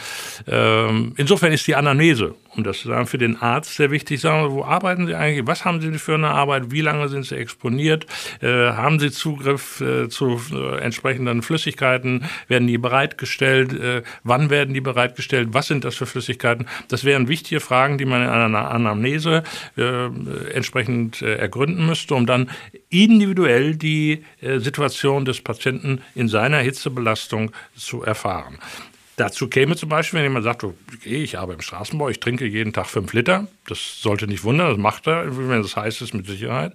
[0.47, 4.43] Ähm, insofern ist die Anamnese um das zu sagen, für den Arzt sehr wichtig, sagen
[4.43, 7.35] wir, wo arbeiten Sie eigentlich, was haben Sie für eine Arbeit, wie lange sind Sie
[7.35, 8.05] exponiert,
[8.41, 14.73] äh, haben Sie Zugriff äh, zu äh, entsprechenden Flüssigkeiten, werden die bereitgestellt, äh, wann werden
[14.73, 18.71] die bereitgestellt, was sind das für Flüssigkeiten, das wären wichtige Fragen, die man in einer
[18.71, 19.43] Anamnese
[19.77, 20.05] äh,
[20.53, 22.49] entsprechend äh, ergründen müsste, um dann
[22.89, 28.57] individuell die Situation des Patienten in seiner Hitzebelastung zu erfahren.
[29.19, 30.77] Dazu käme zum Beispiel, wenn jemand sagt, okay,
[31.21, 34.77] ich arbeite im Straßenbau, ich trinke jeden Tag fünf Liter, das sollte nicht wundern, das
[34.77, 36.73] macht er, wenn es heiß ist, mit Sicherheit.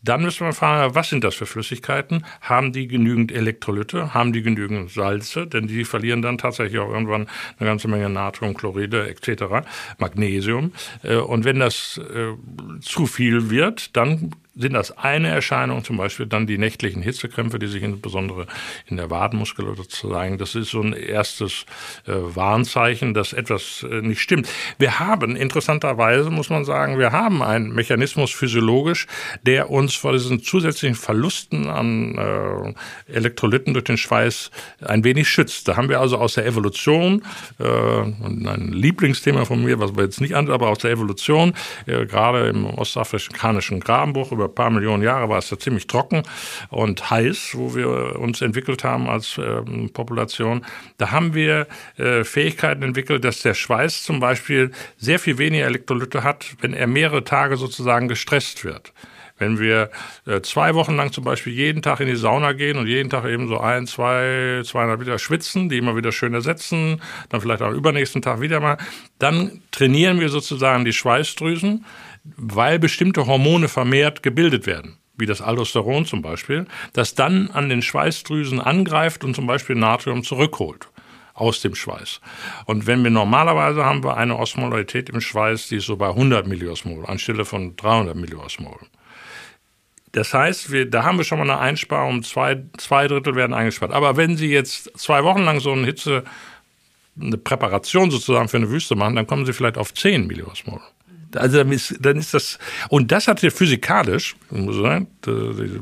[0.00, 2.24] Dann müsste man fragen, was sind das für Flüssigkeiten?
[2.42, 4.14] Haben die genügend Elektrolyte?
[4.14, 5.48] Haben die genügend Salze?
[5.48, 7.26] Denn die verlieren dann tatsächlich auch irgendwann
[7.58, 9.66] eine ganze Menge Natrium, Chloride etc.,
[9.98, 10.72] Magnesium.
[11.02, 12.34] Äh, und wenn das äh,
[12.82, 17.66] zu viel wird, dann sind das eine Erscheinung, zum Beispiel dann die nächtlichen Hitzekrämpfe, die
[17.66, 18.46] sich insbesondere
[18.86, 20.38] in der Wadenmuskulatur zeigen.
[20.38, 21.66] Das ist so ein erstes
[22.06, 24.48] äh, Warnzeichen, dass etwas äh, nicht stimmt.
[24.78, 29.06] Wir haben, interessanterweise muss man sagen, wir haben einen Mechanismus physiologisch,
[29.42, 34.50] der uns vor diesen zusätzlichen Verlusten an äh, Elektrolyten durch den Schweiß
[34.82, 35.66] ein wenig schützt.
[35.68, 37.22] Da haben wir also aus der Evolution,
[37.58, 41.54] äh, ein Lieblingsthema von mir, was wir jetzt nicht an, aber aus der Evolution,
[41.86, 45.86] äh, gerade im ostafrikanischen Grabenbruch über über ein paar Millionen Jahre war es da ziemlich
[45.86, 46.22] trocken
[46.70, 50.64] und heiß, wo wir uns entwickelt haben als ähm, Population.
[50.98, 56.22] Da haben wir äh, Fähigkeiten entwickelt, dass der Schweiß zum Beispiel sehr viel weniger Elektrolyte
[56.22, 58.92] hat, wenn er mehrere Tage sozusagen gestresst wird.
[59.36, 59.90] Wenn wir
[60.26, 63.24] äh, zwei Wochen lang zum Beispiel jeden Tag in die Sauna gehen und jeden Tag
[63.24, 67.72] eben so ein, zwei, zweieinhalb Liter schwitzen, die immer wieder schön ersetzen, dann vielleicht auch
[67.72, 68.76] übernächsten Tag wieder mal,
[69.18, 71.84] dann trainieren wir sozusagen die Schweißdrüsen
[72.24, 77.82] weil bestimmte Hormone vermehrt gebildet werden wie das Aldosteron zum Beispiel, das dann an den
[77.82, 80.88] Schweißdrüsen angreift und zum Beispiel Natrium zurückholt
[81.34, 82.20] aus dem Schweiß.
[82.66, 86.46] Und wenn wir normalerweise haben wir eine Osmolarität im Schweiß, die ist so bei 100
[86.46, 88.78] Milliosmol anstelle von 300 Milliosmol.
[90.12, 93.92] Das heißt, wir, da haben wir schon mal eine Einsparung, zwei, zwei Drittel werden eingespart.
[93.92, 96.22] Aber wenn Sie jetzt zwei Wochen lang so eine Hitze,
[97.20, 100.80] eine Präparation sozusagen für eine Wüste machen, dann kommen Sie vielleicht auf 10 Milliosmol.
[101.36, 105.08] Also dann ist, dann ist das, und das hat ja physikalisch, muss sagen,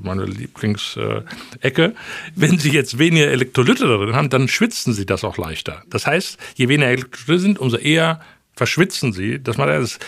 [0.02, 1.94] meine Lieblingsecke,
[2.34, 5.82] wenn Sie jetzt weniger Elektrolyte darin haben, dann schwitzen Sie das auch leichter.
[5.88, 8.20] Das heißt, je weniger Elektrolyte sind, umso eher
[8.54, 9.42] verschwitzen Sie.
[9.42, 9.98] Das das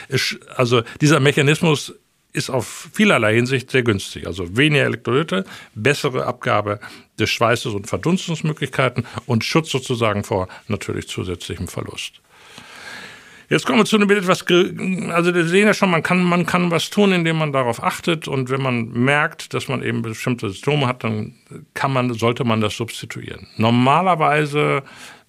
[0.56, 1.94] also dieser Mechanismus
[2.34, 4.26] ist auf vielerlei Hinsicht sehr günstig.
[4.26, 6.80] Also weniger Elektrolyte, bessere Abgabe
[7.18, 12.20] des Schweißes und Verdunstungsmöglichkeiten und Schutz sozusagen vor natürlich zusätzlichem Verlust.
[13.54, 14.44] Jetzt kommen wir zu einem etwas,
[15.12, 18.26] also wir sehen ja schon, man kann, man kann was tun, indem man darauf achtet
[18.26, 21.36] und wenn man merkt, dass man eben bestimmte Symptome hat, dann
[21.72, 23.46] kann man, sollte man das substituieren.
[23.56, 24.82] Normalerweise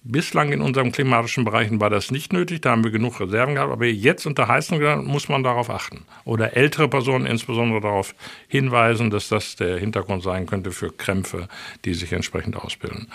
[0.08, 3.72] Bislang in unseren klimatischen Bereichen war das nicht nötig, da haben wir genug Reserven gehabt,
[3.72, 6.04] aber jetzt unter heißen muss man darauf achten.
[6.24, 8.14] Oder ältere Personen insbesondere darauf
[8.46, 11.48] hinweisen, dass das der Hintergrund sein könnte für Krämpfe,
[11.84, 13.08] die sich entsprechend ausbilden.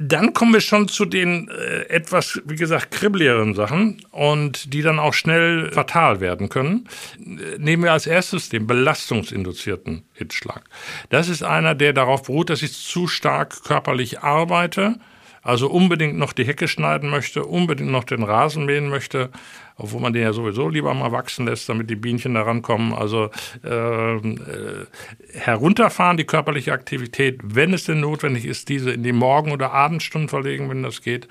[0.00, 5.00] Dann kommen wir schon zu den äh, etwas, wie gesagt, kribbligeren Sachen und die dann
[5.00, 6.88] auch schnell fatal werden können.
[7.18, 10.62] Nehmen wir als erstes den belastungsinduzierten Hitzschlag.
[11.10, 15.00] Das ist einer, der darauf beruht, dass ich zu stark körperlich arbeite,
[15.42, 19.30] also unbedingt noch die Hecke schneiden möchte, unbedingt noch den Rasen mähen möchte,
[19.76, 22.92] obwohl man den ja sowieso lieber mal wachsen lässt, damit die Bienchen da rankommen.
[22.92, 23.30] Also
[23.64, 24.86] äh, äh,
[25.32, 30.28] herunterfahren die körperliche Aktivität, wenn es denn notwendig ist, diese in die Morgen- oder Abendstunden
[30.28, 31.28] verlegen, wenn das geht.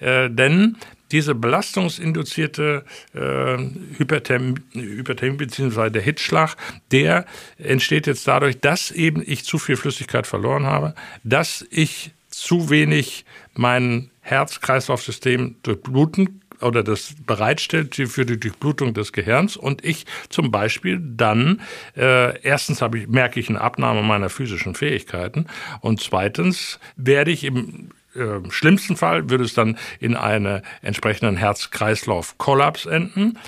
[0.00, 0.76] Äh, denn
[1.10, 2.84] diese belastungsinduzierte
[3.14, 3.58] äh,
[3.96, 5.90] Hyperthermie, Hyperthermie bzw.
[5.90, 6.56] der Hitzschlag,
[6.92, 7.24] der
[7.56, 13.24] entsteht jetzt dadurch, dass eben ich zu viel Flüssigkeit verloren habe, dass ich zu wenig
[13.54, 21.00] mein Herz-Kreislauf-System durchbluten oder das bereitstellt für die Durchblutung des Gehirns und ich zum Beispiel
[21.00, 21.60] dann
[21.96, 25.46] äh, erstens habe ich merke ich eine Abnahme meiner physischen Fähigkeiten
[25.80, 32.86] und zweitens werde ich im äh, schlimmsten Fall würde es dann in einen entsprechenden Herz-Kreislauf-Kollaps
[32.86, 33.38] enden.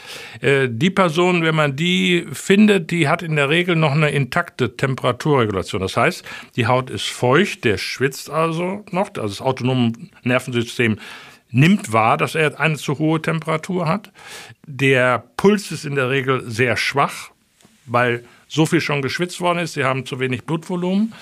[0.40, 4.76] Äh, die Person, wenn man die findet, die hat in der Regel noch eine intakte
[4.76, 5.80] Temperaturregulation.
[5.80, 6.24] Das heißt,
[6.56, 10.98] die Haut ist feucht, der schwitzt also noch, also das autonome Nervensystem
[11.50, 14.12] nimmt wahr, dass er eine zu hohe Temperatur hat.
[14.66, 17.30] Der Puls ist in der Regel sehr schwach,
[17.86, 21.14] weil so viel schon geschwitzt worden ist, sie haben zu wenig Blutvolumen.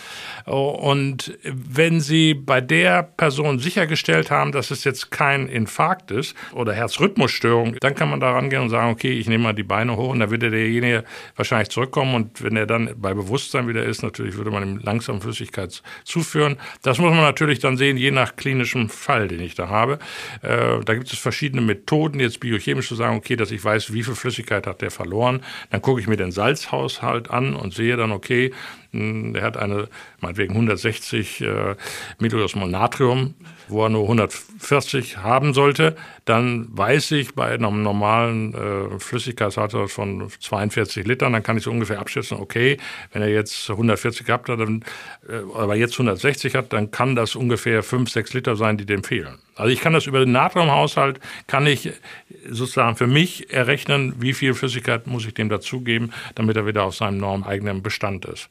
[0.49, 6.73] Und wenn Sie bei der Person sichergestellt haben, dass es jetzt kein Infarkt ist oder
[6.73, 10.11] Herzrhythmusstörung, dann kann man da rangehen und sagen, okay, ich nehme mal die Beine hoch
[10.11, 11.05] und dann würde derjenige
[11.37, 15.21] wahrscheinlich zurückkommen und wenn er dann bei Bewusstsein wieder ist, natürlich würde man ihm langsam
[15.21, 16.57] Flüssigkeit zuführen.
[16.83, 19.99] Das muss man natürlich dann sehen, je nach klinischem Fall, den ich da habe.
[20.43, 24.03] Äh, da gibt es verschiedene Methoden, jetzt biochemisch zu sagen, okay, dass ich weiß, wie
[24.03, 25.43] viel Flüssigkeit hat der verloren.
[25.71, 28.53] Dann gucke ich mir den Salzhaushalt an und sehe dann, okay,
[28.93, 29.89] der hat eine,
[30.21, 31.75] meinetwegen 160 äh,
[32.19, 33.35] Milliosmol Natrium,
[33.69, 35.97] wo er nur 140 haben sollte.
[36.25, 41.71] Dann weiß ich bei einem normalen äh, Flüssigkeitshaushalt von 42 Litern, dann kann ich so
[41.71, 42.77] ungefähr abschätzen, okay,
[43.13, 44.85] wenn er jetzt 140 gehabt hat, dann,
[45.29, 49.05] äh, aber jetzt 160 hat, dann kann das ungefähr 5, 6 Liter sein, die dem
[49.05, 49.39] fehlen.
[49.59, 51.91] Also ich kann das über den Natriumhaushalt, kann ich
[52.49, 56.95] sozusagen für mich errechnen, wie viel Flüssigkeit muss ich dem dazugeben, damit er wieder auf
[56.95, 58.49] seinem normeigenen Bestand ist.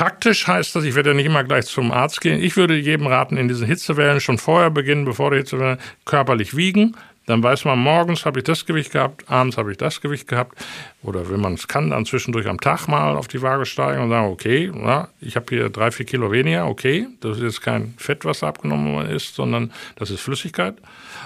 [0.00, 2.42] Praktisch heißt das, ich werde ja nicht immer gleich zum Arzt gehen.
[2.42, 6.96] Ich würde jedem raten, in diesen Hitzewellen schon vorher beginnen, bevor die Hitzewellen körperlich wiegen.
[7.26, 10.56] Dann weiß man, morgens habe ich das Gewicht gehabt, abends habe ich das Gewicht gehabt.
[11.02, 14.08] Oder wenn man es kann, dann zwischendurch am Tag mal auf die Waage steigen und
[14.08, 17.92] sagen, okay, na, ich habe hier drei, vier Kilo weniger, okay, das ist jetzt kein
[17.98, 20.76] Fett, was abgenommen ist, sondern das ist Flüssigkeit.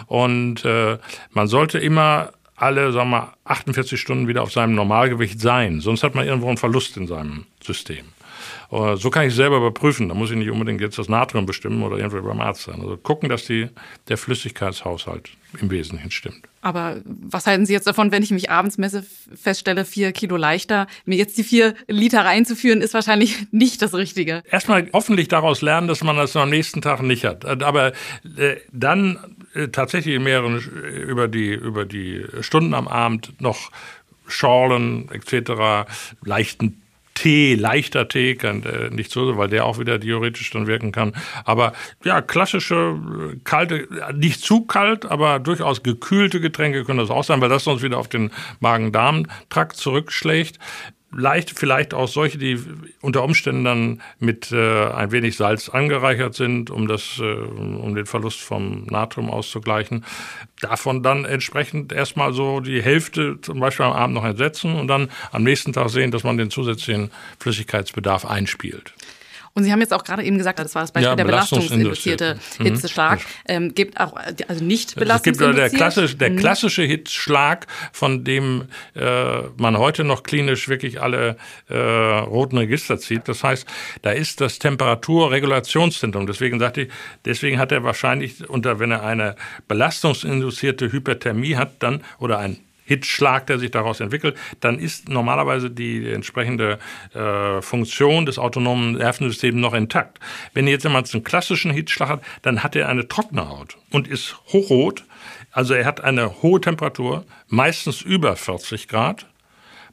[0.08, 0.98] Und äh,
[1.30, 5.80] man sollte immer alle, sagen wir, 48 Stunden wieder auf seinem Normalgewicht sein.
[5.80, 8.04] Sonst hat man irgendwo einen Verlust in seinem System.
[8.74, 10.08] Äh, so kann ich selber überprüfen.
[10.08, 12.80] Da muss ich nicht unbedingt jetzt das Natrium bestimmen oder irgendwie beim Arzt sein.
[12.80, 13.68] Also gucken, dass die,
[14.08, 16.42] der Flüssigkeitshaushalt im Wesentlichen stimmt.
[16.60, 20.88] Aber was halten Sie jetzt davon, wenn ich mich abends messe, feststelle, vier Kilo leichter?
[21.04, 24.42] Mir jetzt die vier Liter reinzuführen, ist wahrscheinlich nicht das Richtige.
[24.50, 27.44] Erstmal hoffentlich daraus lernen, dass man das am nächsten Tag nicht hat.
[27.62, 27.92] Aber
[28.36, 33.70] äh, dann äh, tatsächlich in mehreren über die, über die Stunden am Abend noch
[34.26, 35.86] Schorlen etc.,
[36.24, 36.80] leichten
[37.14, 41.14] Tee, leichter Tee, kann, äh, nicht so, weil der auch wieder theoretisch dann wirken kann.
[41.44, 41.72] Aber
[42.04, 42.98] ja, klassische,
[43.44, 47.82] kalte, nicht zu kalt, aber durchaus gekühlte Getränke können das auch sein, weil das sonst
[47.82, 50.58] wieder auf den Magen-Darm-Trakt zurückschlägt
[51.16, 52.58] leicht vielleicht auch solche, die
[53.00, 58.06] unter Umständen dann mit äh, ein wenig Salz angereichert sind, um das, äh, um den
[58.06, 60.04] Verlust vom Natrium auszugleichen.
[60.60, 65.10] Davon dann entsprechend erstmal so die Hälfte zum Beispiel am Abend noch ersetzen und dann
[65.32, 68.94] am nächsten Tag sehen, dass man den zusätzlichen Flüssigkeitsbedarf einspielt.
[69.56, 72.36] Und Sie haben jetzt auch gerade eben gesagt, das war das Beispiel ja, der belastungsinduzierte
[72.58, 72.64] mhm.
[72.64, 73.20] Hitzeschlag.
[73.46, 74.14] Ähm, gibt auch,
[74.48, 75.66] also nicht belastungsinduziert.
[75.66, 76.36] Es gibt der klassische, der mhm.
[76.36, 78.64] klassische Hitzschlag, von dem
[78.96, 81.36] äh, man heute noch klinisch wirklich alle
[81.68, 83.28] äh, roten Register zieht.
[83.28, 83.64] Das heißt,
[84.02, 86.26] da ist das Temperaturregulationszentrum.
[86.26, 86.88] Deswegen sagte ich,
[87.24, 89.36] deswegen hat er wahrscheinlich unter, wenn er eine
[89.68, 96.10] belastungsinduzierte Hyperthermie hat, dann oder ein Hitzschlag, der sich daraus entwickelt, dann ist normalerweise die
[96.10, 96.78] entsprechende
[97.14, 100.20] äh, Funktion des autonomen Nervensystems noch intakt.
[100.52, 104.36] Wenn jetzt jemand einen klassischen Hitzschlag hat, dann hat er eine trockene Haut und ist
[104.52, 105.04] hochrot.
[105.50, 109.26] Also er hat eine hohe Temperatur, meistens über 40 Grad.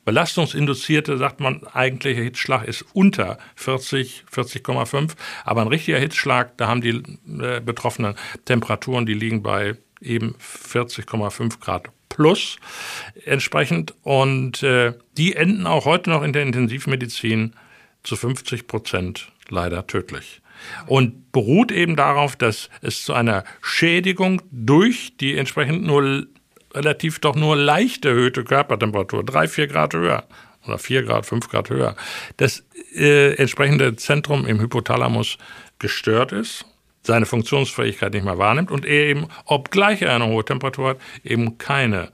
[0.04, 5.12] Belastungsinduzierte, sagt man, eigentlicher Hitzschlag ist unter 40, 40,5.
[5.46, 7.04] Aber ein richtiger Hitzschlag, da haben die
[7.40, 12.58] äh, betroffenen Temperaturen, die liegen bei eben 40,5 Grad plus
[13.26, 13.94] entsprechend.
[14.04, 17.54] Und äh, die enden auch heute noch in der Intensivmedizin
[18.04, 20.42] zu 50 Prozent leider tödlich.
[20.86, 26.28] Und beruht eben darauf, dass es zu einer Schädigung durch die entsprechend nur
[26.74, 30.26] relativ doch nur leicht erhöhte Körpertemperatur, drei, vier Grad höher
[30.66, 31.96] oder vier Grad, fünf Grad höher,
[32.38, 35.38] das äh, entsprechende Zentrum im Hypothalamus
[35.80, 36.66] gestört ist
[37.04, 41.58] seine Funktionsfähigkeit nicht mehr wahrnimmt und er eben, obgleich er eine hohe Temperatur hat, eben
[41.58, 42.12] keine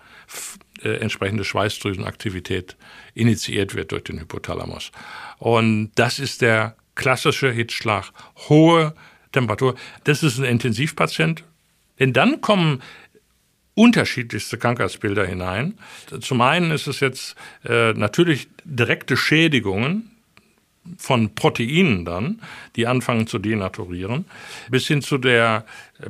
[0.84, 2.78] äh, entsprechende Schweißdrüsenaktivität
[3.14, 4.92] initiiert wird durch den Hypothalamus.
[5.40, 8.12] Und das ist der klassische Hitzschlag.
[8.50, 8.94] Hohe
[9.32, 9.76] Temperatur.
[10.04, 11.44] Das ist ein Intensivpatient.
[12.00, 12.82] Denn dann kommen
[13.74, 15.78] unterschiedlichste Krankheitsbilder hinein.
[16.22, 20.17] Zum einen ist es jetzt äh, natürlich direkte Schädigungen
[20.98, 22.42] von Proteinen dann,
[22.76, 24.26] die anfangen zu denaturieren,
[24.70, 25.66] bis hin zu der
[26.00, 26.10] äh,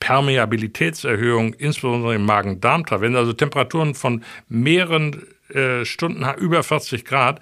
[0.00, 3.02] Permeabilitätserhöhung, insbesondere im Magen-Darm-Trakt.
[3.02, 7.40] Wenn also Temperaturen von mehreren äh, Stunden über 40 Grad,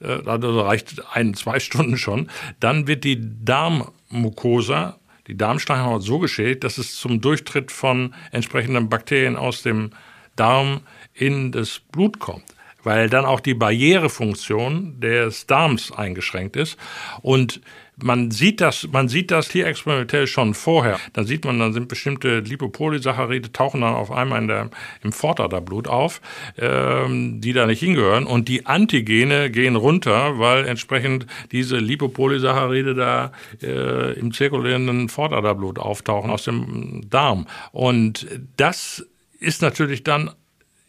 [0.00, 2.30] äh, also reicht ein, zwei Stunden schon,
[2.60, 9.36] dann wird die Darmmucosa, die Darmsteinhaut so geschädigt, dass es zum Durchtritt von entsprechenden Bakterien
[9.36, 9.90] aus dem
[10.34, 10.80] Darm
[11.14, 12.51] in das Blut kommt
[12.82, 16.76] weil dann auch die Barrierefunktion des Darms eingeschränkt ist.
[17.20, 17.60] Und
[18.02, 20.98] man sieht das, man sieht das hier experimentell schon vorher.
[21.12, 24.70] Da sieht man, dann sind bestimmte Lipopolysaccharide tauchen dann auf einmal in der,
[25.02, 26.20] im Vorderderblut auf,
[26.58, 28.26] ähm, die da nicht hingehören.
[28.26, 36.30] Und die Antigene gehen runter, weil entsprechend diese Lipopolysaccharide da äh, im zirkulierenden Vorderderblut auftauchen
[36.30, 37.46] aus dem Darm.
[37.72, 38.26] Und
[38.56, 39.06] das
[39.38, 40.30] ist natürlich dann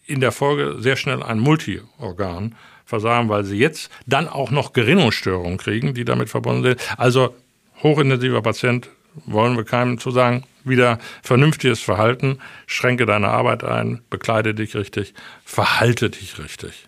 [0.05, 5.93] in der Folge sehr schnell ein Multiorganversagen, weil sie jetzt dann auch noch Gerinnungsstörungen kriegen,
[5.93, 6.99] die damit verbunden sind.
[6.99, 7.35] Also
[7.81, 8.89] hochintensiver Patient,
[9.25, 15.13] wollen wir keinem zu sagen, wieder vernünftiges Verhalten, schränke deine Arbeit ein, bekleide dich richtig,
[15.43, 16.87] verhalte dich richtig.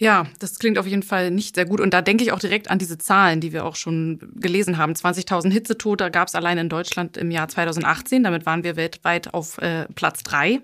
[0.00, 1.78] Ja, das klingt auf jeden Fall nicht sehr gut.
[1.78, 4.94] Und da denke ich auch direkt an diese Zahlen, die wir auch schon gelesen haben.
[4.94, 8.24] 20.000 Hitzetote gab es allein in Deutschland im Jahr 2018.
[8.24, 10.60] Damit waren wir weltweit auf äh, Platz drei.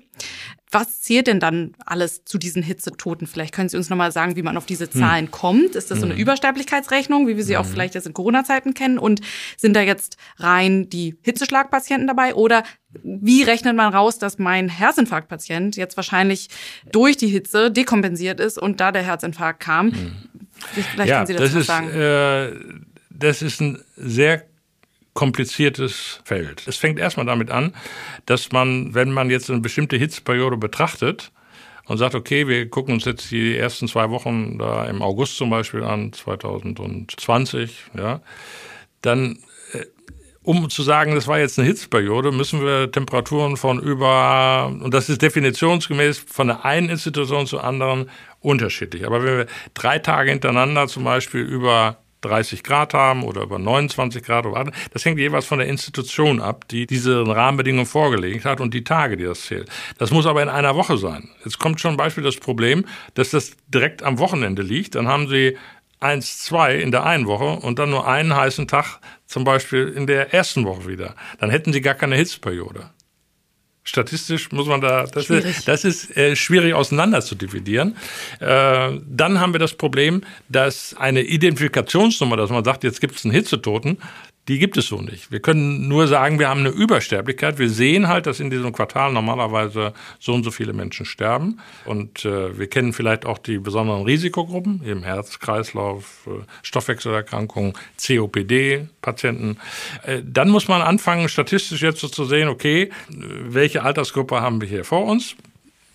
[0.77, 3.27] Was zählt denn dann alles zu diesen Hitzetoten?
[3.27, 4.91] Vielleicht können Sie uns nochmal sagen, wie man auf diese.
[4.91, 5.31] Zahlen hm.
[5.31, 5.75] kommt.
[5.75, 6.21] Ist das so eine hm.
[6.21, 7.63] Übersterblichkeitsrechnung, wie wir sie hm.
[7.63, 8.99] auch vielleicht jetzt in Corona-Zeiten kennen?
[8.99, 9.23] Und
[9.57, 12.35] sind da jetzt rein die Hitzeschlagpatienten dabei?
[12.35, 12.63] Oder
[13.03, 16.49] wie rechnet man raus, dass mein Herzinfarktpatient jetzt wahrscheinlich
[16.93, 19.93] durch die Hitze dekompensiert ist und da der Herzinfarkt kam?
[19.93, 20.13] Hm.
[20.93, 21.91] Vielleicht ja, können Sie das, das ist, sagen.
[21.91, 22.53] Äh,
[23.09, 24.45] das ist ein sehr
[25.17, 26.63] kompliziertes Feld.
[26.69, 27.75] Es fängt erstmal damit an,
[28.27, 31.33] dass man, wenn man jetzt eine bestimmte Hitzeperiode betrachtet,
[31.87, 35.51] und sagt, okay, wir gucken uns jetzt die ersten zwei Wochen da im August zum
[35.51, 38.21] Beispiel an, 2020, ja,
[39.03, 39.39] dann,
[39.73, 39.85] äh,
[40.43, 45.09] um zu sagen, das war jetzt eine Hitzeperiode, müssen wir Temperaturen von über, und das
[45.09, 48.11] ist definitionsgemäß von der einen Institution zur anderen
[48.41, 49.07] unterschiedlich.
[49.07, 54.23] Aber wenn wir drei Tage hintereinander zum Beispiel über 30 Grad haben oder über 29
[54.23, 54.47] Grad.
[54.47, 58.85] Oder, das hängt jeweils von der Institution ab, die diese Rahmenbedingungen vorgelegt hat und die
[58.85, 59.69] Tage, die das zählt.
[59.99, 61.29] Das muss aber in einer Woche sein.
[61.45, 64.95] Jetzt kommt schon Beispiel das Problem, dass das direkt am Wochenende liegt.
[64.95, 65.57] Dann haben Sie
[66.01, 70.07] eins, zwei in der einen Woche und dann nur einen heißen Tag zum Beispiel in
[70.07, 71.15] der ersten Woche wieder.
[71.39, 72.91] Dann hätten Sie gar keine Hitzperiode.
[73.87, 75.59] Statistisch muss man da, das schwierig.
[75.59, 77.97] ist, das ist äh, schwierig auseinander zu dividieren.
[78.41, 83.25] Äh, dann haben wir das Problem, dass eine Identifikationsnummer, dass man sagt, jetzt gibt es
[83.25, 83.99] einen Hitzetoten,
[84.49, 85.33] die gibt es so nicht.
[85.33, 87.59] Wir können nur sagen, wir haben eine Übersterblichkeit.
[87.59, 91.59] Wir sehen halt, dass in diesem Quartal normalerweise so und so viele Menschen sterben.
[91.85, 99.59] Und äh, wir kennen vielleicht auch die besonderen Risikogruppen, eben Herz, Kreislauf, äh, Stoffwechselerkrankungen, COPD-Patienten.
[100.05, 104.69] Äh, dann muss man anfangen, statistisch jetzt so zu sehen, okay, welche Altersgruppe haben wir
[104.69, 105.35] hier vor uns?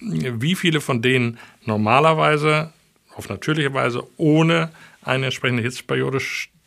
[0.02, 2.74] Wie viele von denen normalerweise
[3.16, 4.72] auf natürliche Weise ohne
[5.04, 6.20] eine entsprechende Hitzeperiode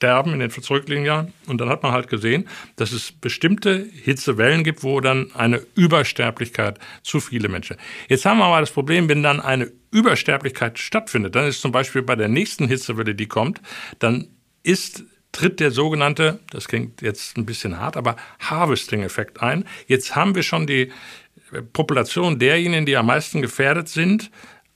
[0.05, 1.33] sterben in den zurückliegenden Jahren.
[1.47, 2.47] Und dann hat man halt gesehen,
[2.77, 7.79] dass es bestimmte Hitzewellen gibt, wo dann eine Übersterblichkeit zu viele Menschen.
[8.11, 12.03] Jetzt haben wir aber das Problem, wenn dann eine Übersterblichkeit stattfindet, dann ist zum Beispiel
[12.03, 13.63] bei der nächsten Hitzewelle, die kommt,
[13.99, 14.29] dann
[14.63, 19.65] ist tritt der sogenannte, das klingt jetzt ein bisschen hart, aber Harvesting-Effekt ein.
[19.87, 20.93] Jetzt haben wir schon die
[21.73, 24.31] Population derjenigen, die am meisten gefährdet sind,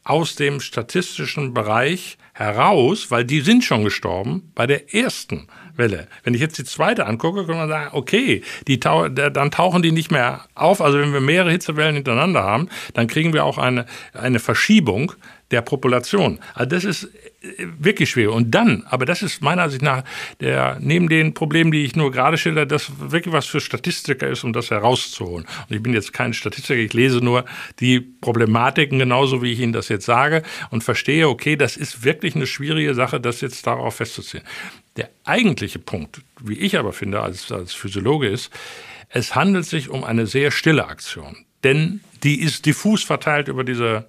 [0.09, 6.09] aus dem statistischen Bereich heraus, weil die sind schon gestorben bei der ersten Welle.
[6.25, 9.93] Wenn ich jetzt die zweite angucke, kann man sagen, okay, die tau dann tauchen die
[9.93, 10.81] nicht mehr auf.
[10.81, 13.85] Also wenn wir mehrere Hitzewellen hintereinander haben, dann kriegen wir auch eine,
[14.15, 15.13] eine Verschiebung
[15.51, 16.39] der Population.
[16.55, 17.09] Also das ist
[17.41, 18.33] wirklich schwer.
[18.33, 20.03] Und dann, aber das ist meiner Ansicht nach
[20.41, 24.43] der, neben den Problemen, die ich nur gerade schilder, das wirklich was für Statistiker ist,
[24.43, 25.47] um das herauszuholen.
[25.69, 27.45] Und ich bin jetzt kein Statistiker, ich lese nur
[27.79, 32.35] die Problematiken genauso, wie ich Ihnen das jetzt sage und verstehe, okay, das ist wirklich
[32.35, 34.43] eine schwierige Sache, das jetzt darauf festzuziehen.
[34.97, 38.51] Der eigentliche Punkt, wie ich aber finde als, als Physiologe ist,
[39.11, 41.37] es handelt sich um eine sehr stille Aktion.
[41.63, 44.07] Denn die ist diffus verteilt über diese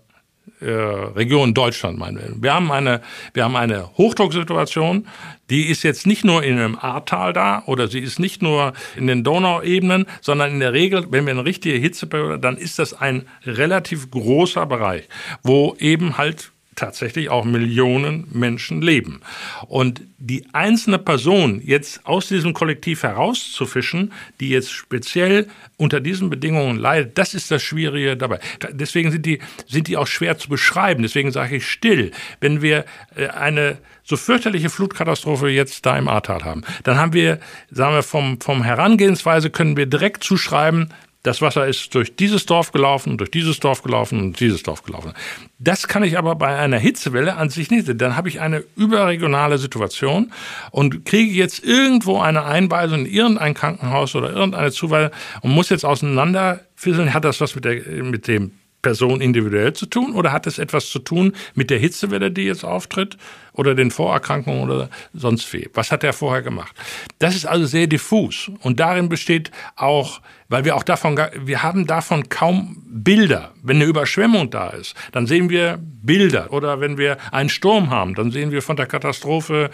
[0.61, 2.33] äh, Region Deutschland, meinen wir.
[2.41, 3.01] Wir haben eine,
[3.33, 5.07] wir haben eine Hochdrucksituation,
[5.49, 9.07] die ist jetzt nicht nur in einem Ahrtal da oder sie ist nicht nur in
[9.07, 13.25] den Donauebenen, sondern in der Regel, wenn wir eine richtige Hitzeperiode, dann ist das ein
[13.45, 15.07] relativ großer Bereich,
[15.43, 19.21] wo eben halt tatsächlich auch Millionen Menschen leben.
[19.67, 26.77] Und die einzelne Person jetzt aus diesem Kollektiv herauszufischen, die jetzt speziell unter diesen Bedingungen
[26.77, 28.39] leidet, das ist das Schwierige dabei.
[28.71, 31.03] Deswegen sind die, sind die auch schwer zu beschreiben.
[31.03, 32.11] Deswegen sage ich still.
[32.39, 37.39] Wenn wir äh, eine so fürchterliche Flutkatastrophe jetzt da im Ahrtal haben, dann haben wir,
[37.69, 40.93] sagen wir, vom, vom Herangehensweise können wir direkt zuschreiben,
[41.23, 45.13] das Wasser ist durch dieses Dorf gelaufen, durch dieses Dorf gelaufen und dieses Dorf gelaufen.
[45.57, 47.89] Das kann ich aber bei einer Hitzewelle an sich nicht.
[48.01, 50.31] Dann habe ich eine überregionale Situation
[50.71, 55.11] und kriege jetzt irgendwo eine Einweisung in irgendein Krankenhaus oder irgendeine Zuweisung
[55.41, 57.13] und muss jetzt auseinanderfisseln.
[57.13, 58.51] Hat das was mit, der, mit dem
[58.81, 62.63] Person individuell zu tun oder hat es etwas zu tun mit der Hitzewelle, die jetzt
[62.63, 63.17] auftritt
[63.53, 65.69] oder den Vorerkrankungen oder sonst wie?
[65.73, 66.73] Was hat er vorher gemacht?
[67.19, 71.87] Das ist also sehr diffus und darin besteht auch, weil wir auch davon, wir haben
[71.87, 73.53] davon kaum Bilder.
[73.61, 78.15] Wenn eine Überschwemmung da ist, dann sehen wir Bilder oder wenn wir einen Sturm haben,
[78.15, 79.69] dann sehen wir von der Katastrophe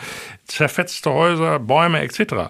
[0.46, 2.50] zerfetzte Häuser, Bäume etc.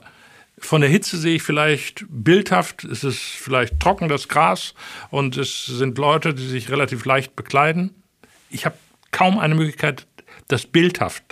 [0.57, 4.73] Von der Hitze sehe ich vielleicht bildhaft, es ist vielleicht trocken das Gras
[5.09, 7.93] und es sind Leute, die sich relativ leicht bekleiden.
[8.49, 8.77] Ich habe
[9.11, 10.07] kaum eine Möglichkeit,
[10.47, 11.23] das bildhaft.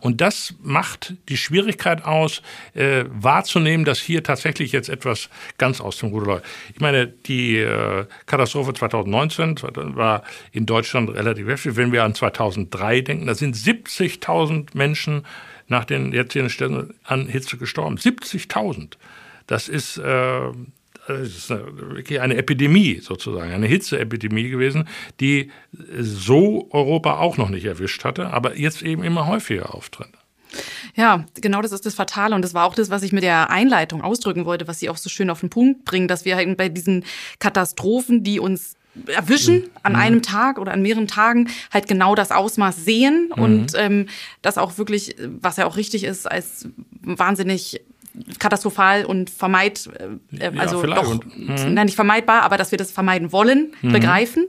[0.00, 2.42] Und das macht die Schwierigkeit aus,
[2.74, 6.44] äh, wahrzunehmen, dass hier tatsächlich jetzt etwas ganz aus dem Ruder läuft.
[6.72, 9.56] Ich meine, die äh, Katastrophe 2019
[9.96, 11.76] war in Deutschland relativ heftig.
[11.76, 15.26] Wenn wir an 2003 denken, da sind 70.000 Menschen
[15.66, 17.96] nach den jetzigen Stellen an Hitze gestorben.
[17.96, 18.94] 70.000.
[19.46, 20.40] Das ist, äh,
[21.18, 24.88] das ist wirklich eine Epidemie sozusagen, eine Hitzeepidemie gewesen,
[25.20, 25.50] die
[25.98, 30.10] so Europa auch noch nicht erwischt hatte, aber jetzt eben immer häufiger auftritt.
[30.96, 33.50] Ja, genau das ist das Fatale und das war auch das, was ich mit der
[33.50, 36.56] Einleitung ausdrücken wollte, was Sie auch so schön auf den Punkt bringen, dass wir halt
[36.56, 37.04] bei diesen
[37.38, 38.74] Katastrophen, die uns
[39.06, 39.70] erwischen mhm.
[39.82, 43.42] an einem Tag oder an mehreren Tagen halt genau das Ausmaß sehen mhm.
[43.42, 44.06] und ähm,
[44.42, 46.68] das auch wirklich, was ja auch richtig ist, als
[47.02, 47.80] wahnsinnig
[48.38, 49.88] katastrophal und vermeid,
[50.38, 51.74] äh, also ja, doch, mhm.
[51.74, 53.92] nicht vermeidbar, aber dass wir das vermeiden wollen, mhm.
[53.92, 54.46] begreifen.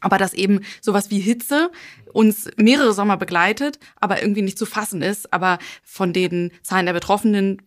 [0.00, 1.70] Aber dass eben sowas wie Hitze
[2.12, 6.92] uns mehrere Sommer begleitet, aber irgendwie nicht zu fassen ist, aber von den Zahlen der
[6.92, 7.62] Betroffenen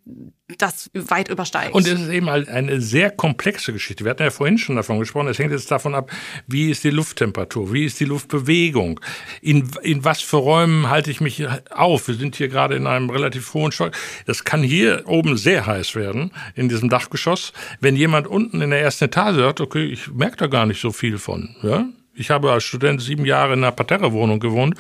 [0.58, 1.74] das weit übersteigt.
[1.74, 4.04] Und es ist eben halt eine sehr komplexe Geschichte.
[4.04, 5.28] Wir hatten ja vorhin schon davon gesprochen.
[5.28, 6.12] Es hängt jetzt davon ab,
[6.48, 9.00] wie ist die Lufttemperatur, wie ist die Luftbewegung,
[9.42, 12.08] in, in was für Räumen halte ich mich auf.
[12.08, 13.92] Wir sind hier gerade in einem relativ hohen Stock.
[14.26, 17.54] Das kann hier oben sehr heiß werden, in diesem Dachgeschoss.
[17.80, 20.92] Wenn jemand unten in der ersten Etage sagt, okay, ich merke da gar nicht so
[20.92, 21.86] viel von, ja,
[22.20, 24.76] ich habe als Student sieben Jahre in einer Parterrewohnung gewohnt.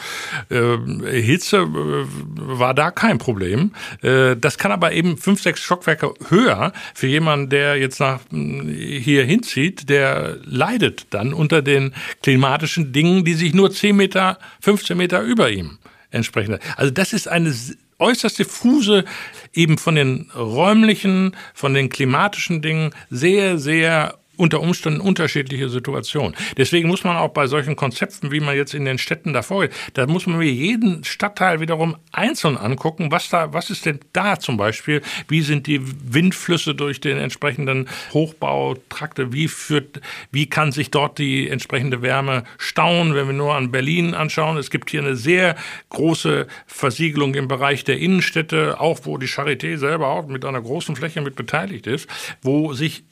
[0.50, 0.78] Äh,
[1.22, 3.72] Hitze war da kein Problem.
[4.02, 9.00] Äh, das kann aber eben fünf, sechs Stockwerke höher für jemanden, der jetzt nach äh,
[9.00, 14.98] hier hinzieht, der leidet dann unter den klimatischen Dingen, die sich nur zehn Meter, 15
[14.98, 15.78] Meter über ihm
[16.12, 16.58] entsprechen.
[16.76, 17.54] Also das ist eine
[18.00, 19.06] äußerst diffuse,
[19.54, 26.34] eben von den räumlichen, von den klimatischen Dingen sehr, sehr unter Umständen unterschiedliche Situationen.
[26.58, 30.08] Deswegen muss man auch bei solchen Konzepten, wie man jetzt in den Städten davor, da
[30.08, 34.56] muss man mir jeden Stadtteil wiederum einzeln angucken, was da, was ist denn da zum
[34.56, 40.00] Beispiel, wie sind die Windflüsse durch den entsprechenden Hochbautrakte, wie führt,
[40.32, 44.56] wie kann sich dort die entsprechende Wärme stauen, wenn wir nur an Berlin anschauen.
[44.56, 45.58] Es gibt hier eine sehr
[45.90, 50.96] große Versiegelung im Bereich der Innenstädte, auch wo die Charité selber auch mit einer großen
[50.96, 52.08] Fläche mit beteiligt ist,
[52.42, 53.04] wo sich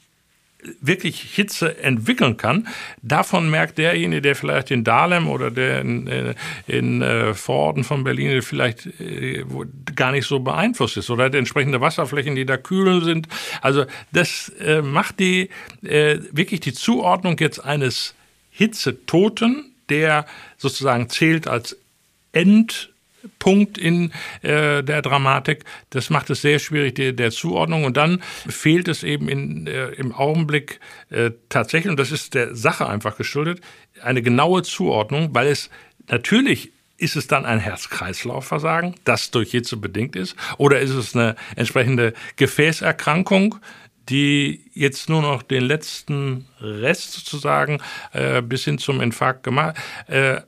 [0.80, 2.68] wirklich Hitze entwickeln kann.
[3.02, 6.34] Davon merkt derjenige, der vielleicht in Dahlem oder der in,
[6.66, 9.44] in äh, Vororten von Berlin vielleicht äh,
[9.94, 13.28] gar nicht so beeinflusst ist oder die entsprechende Wasserflächen, die da kühl sind.
[13.60, 15.50] Also das äh, macht die
[15.82, 18.14] äh, wirklich die Zuordnung jetzt eines
[18.50, 21.76] Hitzetoten, der sozusagen zählt als
[22.32, 22.90] End
[23.38, 24.12] Punkt in
[24.42, 25.64] äh, der Dramatik.
[25.90, 27.84] Das macht es sehr schwierig der, der Zuordnung.
[27.84, 32.54] Und dann fehlt es eben in, äh, im Augenblick äh, tatsächlich, und das ist der
[32.54, 33.60] Sache einfach geschuldet,
[34.02, 35.70] eine genaue Zuordnung, weil es
[36.08, 40.34] natürlich ist es dann ein Herz-Kreislauf-Versagen, das durch Hitze bedingt ist?
[40.56, 43.56] Oder ist es eine entsprechende Gefäßerkrankung,
[44.08, 47.80] die jetzt nur noch den letzten Rest sozusagen
[48.12, 49.76] äh, bis hin zum Infarkt gemacht.
[50.06, 50.40] Äh,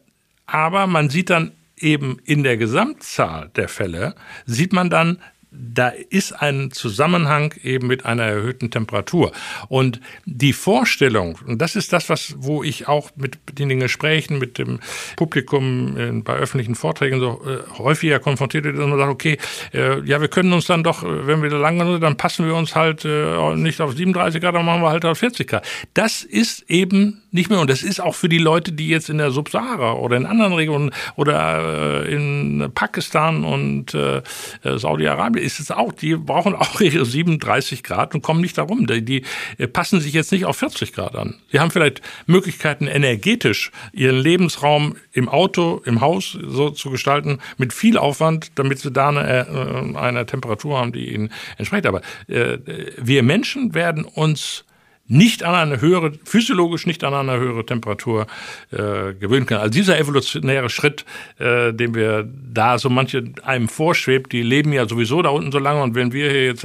[0.47, 4.15] aber man sieht dann eben in der Gesamtzahl der Fälle
[4.47, 5.19] sieht man dann,
[5.53, 9.33] da ist ein Zusammenhang eben mit einer erhöhten Temperatur.
[9.69, 14.59] Und die Vorstellung, und das ist das, was, wo ich auch mit den Gesprächen mit
[14.59, 14.79] dem
[15.17, 19.39] Publikum in, bei öffentlichen Vorträgen so äh, häufiger konfrontiert wird, dass man sagt, okay,
[19.75, 22.47] äh, ja, wir können uns dann doch, äh, wenn wir da lang sind, dann passen
[22.47, 25.67] wir uns halt äh, nicht auf 37 Grad, dann machen wir halt auf 40 Grad.
[25.95, 29.19] Das ist eben nicht mehr, und das ist auch für die Leute, die jetzt in
[29.19, 34.23] der Subsahara oder in anderen Regionen oder äh, in Pakistan und äh,
[34.65, 38.87] Saudi-Arabien, ist es auch, die brauchen auch ihre 37 Grad und kommen nicht darum.
[38.87, 39.25] Die, die
[39.59, 41.35] äh, passen sich jetzt nicht auf 40 Grad an.
[41.51, 47.73] Sie haben vielleicht Möglichkeiten, energetisch ihren Lebensraum im Auto, im Haus so zu gestalten, mit
[47.73, 51.87] viel Aufwand, damit sie da eine, äh, eine Temperatur haben, die ihnen entspricht.
[51.87, 52.59] Aber äh,
[52.99, 54.65] wir Menschen werden uns
[55.11, 58.27] nicht an eine höhere, physiologisch nicht an eine höhere Temperatur
[58.71, 59.61] äh, gewöhnen können.
[59.61, 61.05] Also dieser evolutionäre Schritt,
[61.39, 65.59] äh, den wir da so manche einem vorschwebt, die leben ja sowieso da unten so
[65.59, 66.65] lange und wenn wir hier jetzt,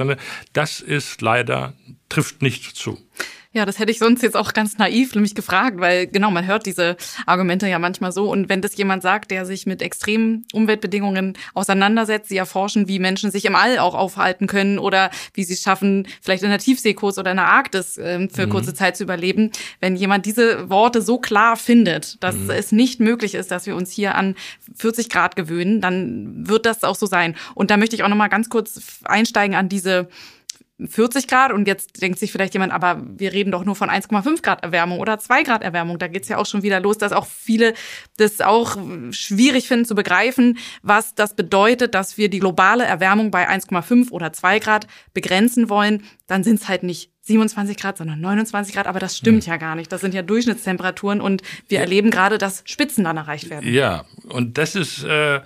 [0.52, 1.74] das ist leider,
[2.08, 2.98] trifft nicht zu.
[3.56, 6.66] Ja, das hätte ich sonst jetzt auch ganz naiv nämlich gefragt, weil genau, man hört
[6.66, 8.30] diese Argumente ja manchmal so.
[8.30, 13.30] Und wenn das jemand sagt, der sich mit extremen Umweltbedingungen auseinandersetzt, sie erforschen, wie Menschen
[13.30, 17.16] sich im All auch aufhalten können oder wie sie es schaffen, vielleicht in der Tiefseekurs
[17.16, 18.50] oder in der Arktis äh, für mhm.
[18.50, 19.52] kurze Zeit zu überleben.
[19.80, 22.50] Wenn jemand diese Worte so klar findet, dass mhm.
[22.50, 24.34] es nicht möglich ist, dass wir uns hier an
[24.74, 27.34] 40 Grad gewöhnen, dann wird das auch so sein.
[27.54, 30.10] Und da möchte ich auch noch mal ganz kurz einsteigen an diese
[30.78, 34.42] 40 Grad und jetzt denkt sich vielleicht jemand, aber wir reden doch nur von 1,5
[34.42, 35.98] Grad Erwärmung oder 2 Grad Erwärmung.
[35.98, 37.72] Da geht's ja auch schon wieder los, dass auch viele
[38.18, 38.76] das auch
[39.10, 44.32] schwierig finden zu begreifen, was das bedeutet, dass wir die globale Erwärmung bei 1,5 oder
[44.32, 46.04] 2 Grad begrenzen wollen.
[46.26, 48.86] Dann sind's halt nicht 27 Grad, sondern 29 Grad.
[48.86, 49.50] Aber das stimmt hm.
[49.50, 49.90] ja gar nicht.
[49.90, 51.82] Das sind ja Durchschnittstemperaturen und wir ja.
[51.82, 53.72] erleben gerade, dass Spitzen dann erreicht werden.
[53.72, 55.40] Ja, und das ist äh, äh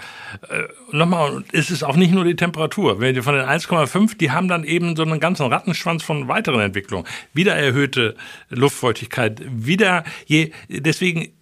[0.92, 3.00] nochmal, es ist auch nicht nur die Temperatur.
[3.00, 6.60] Wenn wir von den 1,5, die haben dann eben so einen ganzen Rattenschwanz von weiteren
[6.60, 7.06] Entwicklungen.
[7.32, 8.16] Wieder erhöhte
[8.50, 11.32] Luftfeuchtigkeit, wieder je, deswegen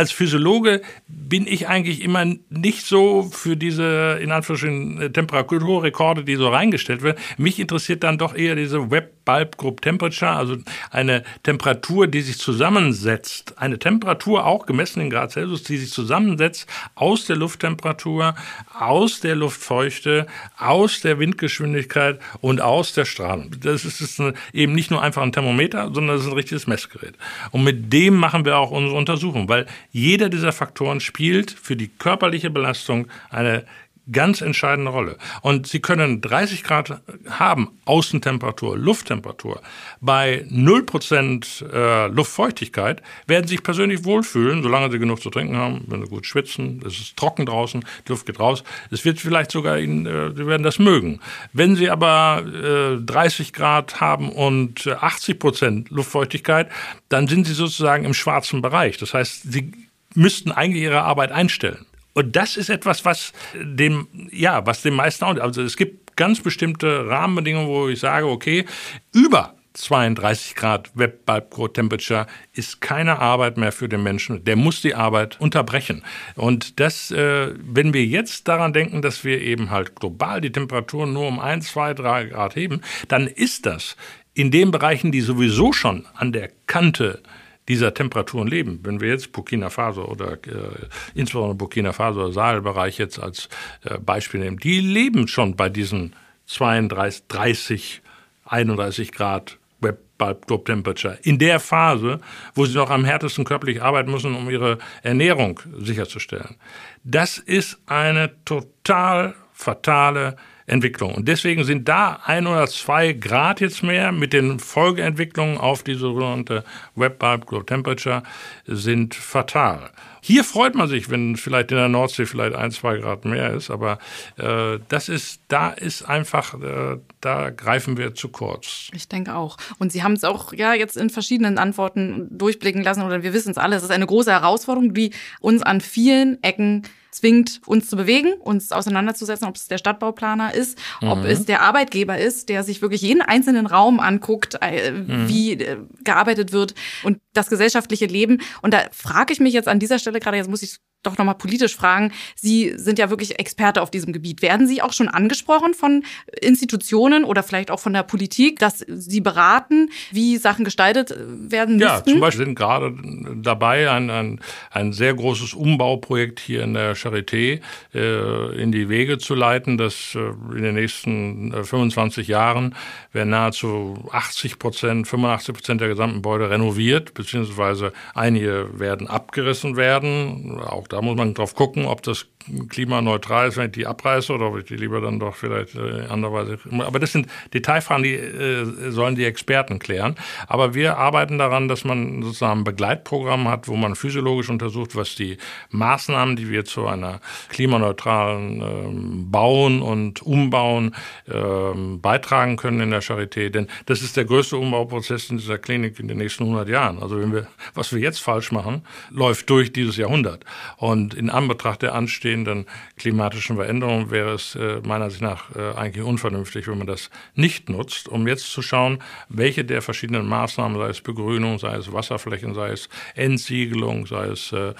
[0.00, 6.48] als Physiologe bin ich eigentlich immer nicht so für diese, in Anführungsstrichen, Temperaturrekorde, die so
[6.48, 7.18] reingestellt werden.
[7.36, 10.56] Mich interessiert dann doch eher diese Web Bulb Group Temperature, also
[10.90, 16.66] eine Temperatur, die sich zusammensetzt, eine Temperatur auch gemessen in Grad Celsius, die sich zusammensetzt
[16.94, 18.34] aus der Lufttemperatur,
[18.76, 20.26] aus der Luftfeuchte,
[20.58, 23.54] aus der Windgeschwindigkeit und aus der Strahlung.
[23.60, 24.20] Das ist
[24.52, 27.14] eben nicht nur einfach ein Thermometer, sondern das ist ein richtiges Messgerät.
[27.52, 31.88] Und mit dem machen wir auch unsere Untersuchung, weil jeder dieser Faktoren spielt für die
[31.88, 33.64] körperliche Belastung eine
[34.12, 35.16] ganz entscheidende Rolle.
[35.42, 39.60] Und Sie können 30 Grad haben, Außentemperatur, Lufttemperatur.
[40.00, 45.84] Bei 0% äh, Luftfeuchtigkeit werden Sie sich persönlich wohlfühlen, solange Sie genug zu trinken haben,
[45.86, 48.64] wenn Sie gut schwitzen, es ist trocken draußen, die Luft geht raus.
[48.90, 51.20] Es wird vielleicht sogar Ihnen, äh, Sie werden das mögen.
[51.52, 56.68] Wenn Sie aber äh, 30 Grad haben und 80% Luftfeuchtigkeit,
[57.08, 58.98] dann sind Sie sozusagen im schwarzen Bereich.
[58.98, 59.72] Das heißt, Sie
[60.14, 61.86] müssten eigentlich Ihre Arbeit einstellen.
[62.12, 66.40] Und das ist etwas, was dem, ja, was dem meisten auch, also es gibt ganz
[66.40, 68.64] bestimmte Rahmenbedingungen, wo ich sage, okay,
[69.12, 74.44] über 32 Grad Web Bulb Core Temperature ist keine Arbeit mehr für den Menschen.
[74.44, 76.02] Der muss die Arbeit unterbrechen.
[76.34, 81.12] Und das, äh, wenn wir jetzt daran denken, dass wir eben halt global die Temperaturen
[81.12, 83.96] nur um 1, 2, 3 Grad heben, dann ist das
[84.34, 87.22] in den Bereichen, die sowieso schon an der Kante
[87.70, 88.80] dieser Temperaturen leben.
[88.82, 93.48] Wenn wir jetzt Burkina Faso oder äh, insbesondere Burkina Faso Sahelbereich jetzt als
[93.84, 96.16] äh, Beispiel nehmen, die leben schon bei diesen
[96.46, 98.02] 32, 30,
[98.44, 101.16] 31 Grad Web Globe Temperature.
[101.22, 102.20] In der Phase,
[102.54, 106.56] wo sie noch am härtesten körperlich arbeiten müssen, um ihre Ernährung sicherzustellen.
[107.04, 110.36] Das ist eine total fatale
[110.70, 111.14] Entwicklung.
[111.14, 115.94] Und deswegen sind da ein oder zwei Grad jetzt mehr mit den Folgeentwicklungen auf die
[115.94, 116.64] sogenannte
[116.94, 118.22] Web Bulb Glow Temperature
[118.66, 119.90] sind fatal.
[120.22, 123.70] Hier freut man sich, wenn vielleicht in der Nordsee vielleicht ein, zwei Grad mehr ist,
[123.70, 123.98] aber
[124.36, 128.88] äh, das ist, da ist einfach, äh, da greifen wir zu kurz.
[128.92, 129.56] Ich denke auch.
[129.78, 133.50] Und Sie haben es auch ja jetzt in verschiedenen Antworten durchblicken lassen oder wir wissen
[133.50, 133.76] es alle.
[133.76, 138.72] Es ist eine große Herausforderung, die uns an vielen Ecken zwingt, uns zu bewegen, uns
[138.72, 141.08] auseinanderzusetzen, ob es der Stadtbauplaner ist, mhm.
[141.08, 145.28] ob es der Arbeitgeber ist, der sich wirklich jeden einzelnen Raum anguckt, äh, mhm.
[145.28, 146.74] wie äh, gearbeitet wird.
[147.02, 148.40] Und das gesellschaftliche Leben.
[148.62, 151.34] Und da frage ich mich jetzt an dieser Stelle gerade, jetzt muss ich doch nochmal
[151.34, 152.12] politisch fragen.
[152.36, 154.42] Sie sind ja wirklich Experte auf diesem Gebiet.
[154.42, 156.04] Werden Sie auch schon angesprochen von
[156.40, 161.82] Institutionen oder vielleicht auch von der Politik, dass Sie beraten, wie Sachen gestaltet werden müssten?
[161.82, 162.94] Ja, zum Beispiel sind gerade
[163.36, 164.40] dabei, ein, ein,
[164.70, 167.60] ein sehr großes Umbauprojekt hier in der Charité
[167.94, 170.18] äh, in die Wege zu leiten, dass äh,
[170.56, 172.74] in den nächsten äh, 25 Jahren
[173.12, 180.60] werden nahezu 80 Prozent, 85 Prozent der gesamten Gebäude renoviert, beziehungsweise einige werden abgerissen werden,
[180.60, 182.26] auch da muss man drauf gucken, ob das
[182.68, 186.06] klimaneutral ist, wenn ich die abreiße oder ob ich die lieber dann doch vielleicht äh,
[186.08, 186.58] anderweise.
[186.78, 190.16] Aber das sind Detailfragen, die äh, sollen die Experten klären.
[190.46, 195.14] Aber wir arbeiten daran, dass man sozusagen ein Begleitprogramm hat, wo man physiologisch untersucht, was
[195.14, 195.36] die
[195.70, 197.20] Maßnahmen, die wir zu einer
[197.50, 200.94] klimaneutralen ähm, Bauen und Umbauen
[201.32, 203.50] ähm, beitragen können in der Charité.
[203.50, 207.02] Denn das ist der größte Umbauprozess in dieser Klinik in den nächsten 100 Jahren.
[207.02, 210.44] Also wenn wir, was wir jetzt falsch machen, läuft durch dieses Jahrhundert.
[210.76, 212.66] Und in Anbetracht der anstehenden anstehenden
[212.96, 217.68] klimatischen Veränderungen wäre es äh, meiner Ansicht nach äh, eigentlich unvernünftig, wenn man das nicht
[217.68, 222.54] nutzt, um jetzt zu schauen, welche der verschiedenen Maßnahmen, sei es Begrünung, sei es Wasserflächen,
[222.54, 224.74] sei es Entsiegelung, sei es äh,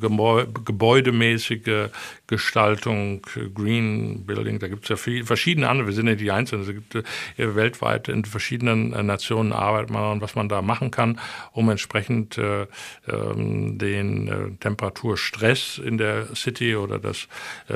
[0.00, 1.90] gebäudemäßige
[2.26, 3.22] Gestaltung,
[3.54, 6.74] Green Building, da gibt es ja viel, verschiedene andere, wir sind ja die Einzelnen, es
[6.74, 7.04] gibt
[7.36, 11.18] weltweit in verschiedenen Nationen Arbeit was man da machen kann,
[11.52, 12.66] um entsprechend äh,
[13.08, 17.28] ähm, den Temperaturstress in der City oder das,
[17.68, 17.74] äh,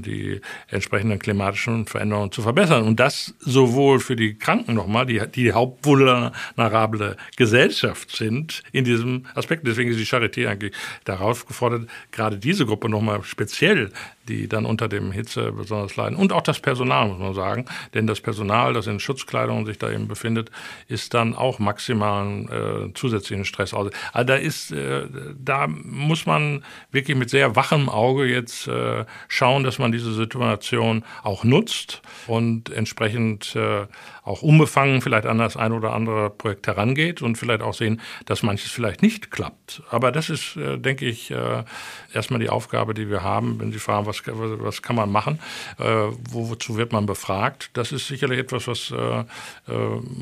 [0.00, 2.84] die entsprechenden klimatischen Veränderungen zu verbessern.
[2.84, 9.66] Und das sowohl für die Kranken nochmal, die die hauptvulnerable Gesellschaft sind in diesem Aspekt.
[9.66, 10.72] Deswegen ist die Charité eigentlich
[11.04, 13.90] darauf gefordert, gerade diese Gruppe nochmal speziell
[14.30, 16.16] die dann unter dem Hitze besonders leiden.
[16.16, 17.64] Und auch das Personal, muss man sagen.
[17.94, 20.50] Denn das Personal, das in Schutzkleidung sich da eben befindet,
[20.88, 23.90] ist dann auch maximalen äh, zusätzlichen Stress aus.
[24.12, 25.06] Also da ist, äh,
[25.36, 31.04] da muss man wirklich mit sehr wachem Auge jetzt äh, schauen, dass man diese Situation
[31.22, 33.86] auch nutzt und entsprechend äh,
[34.22, 38.42] auch unbefangen vielleicht an das ein oder andere Projekt herangeht und vielleicht auch sehen, dass
[38.42, 39.82] manches vielleicht nicht klappt.
[39.90, 41.64] Aber das ist, äh, denke ich, äh,
[42.12, 45.38] erstmal die Aufgabe, die wir haben, wenn Sie fragen, was, was kann man machen,
[45.78, 45.84] äh,
[46.30, 47.70] wozu wird man befragt.
[47.74, 49.24] Das ist sicherlich etwas, was, äh, äh,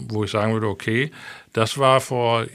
[0.08, 1.10] wo ich sagen würde, okay,
[1.52, 2.46] das war vor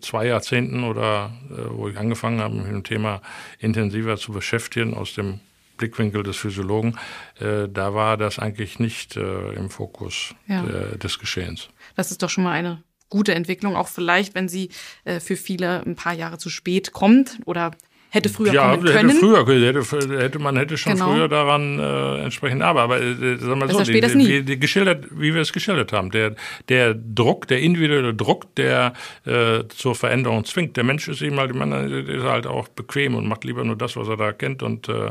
[0.00, 3.22] zwei Jahrzehnten oder äh, wo ich angefangen habe, mich mit dem Thema
[3.58, 5.40] intensiver zu beschäftigen, aus dem
[5.76, 6.98] Blickwinkel des Physiologen,
[7.38, 10.62] äh, da war das eigentlich nicht äh, im Fokus ja.
[10.62, 11.68] der, des Geschehens.
[11.96, 14.70] Das ist doch schon mal eine gute Entwicklung, auch vielleicht, wenn sie
[15.04, 17.72] äh, für viele ein paar Jahre zu spät kommt oder
[18.16, 19.08] hätte früher ja, kommen können.
[19.10, 21.12] Hätte früher, hätte, hätte, man hätte schon genau.
[21.12, 22.86] früher daran äh, entsprechend arbeiten.
[22.86, 26.34] Aber äh, sagen wir so, die, die, die, geschildert, wie wir es geschildert haben, der,
[26.68, 28.94] der Druck, der individuelle Druck, der
[29.24, 30.76] äh, zur Veränderung zwingt.
[30.76, 33.96] Der Mensch ist eben halt, man ist halt auch bequem und macht lieber nur das,
[33.96, 35.06] was er da kennt und äh,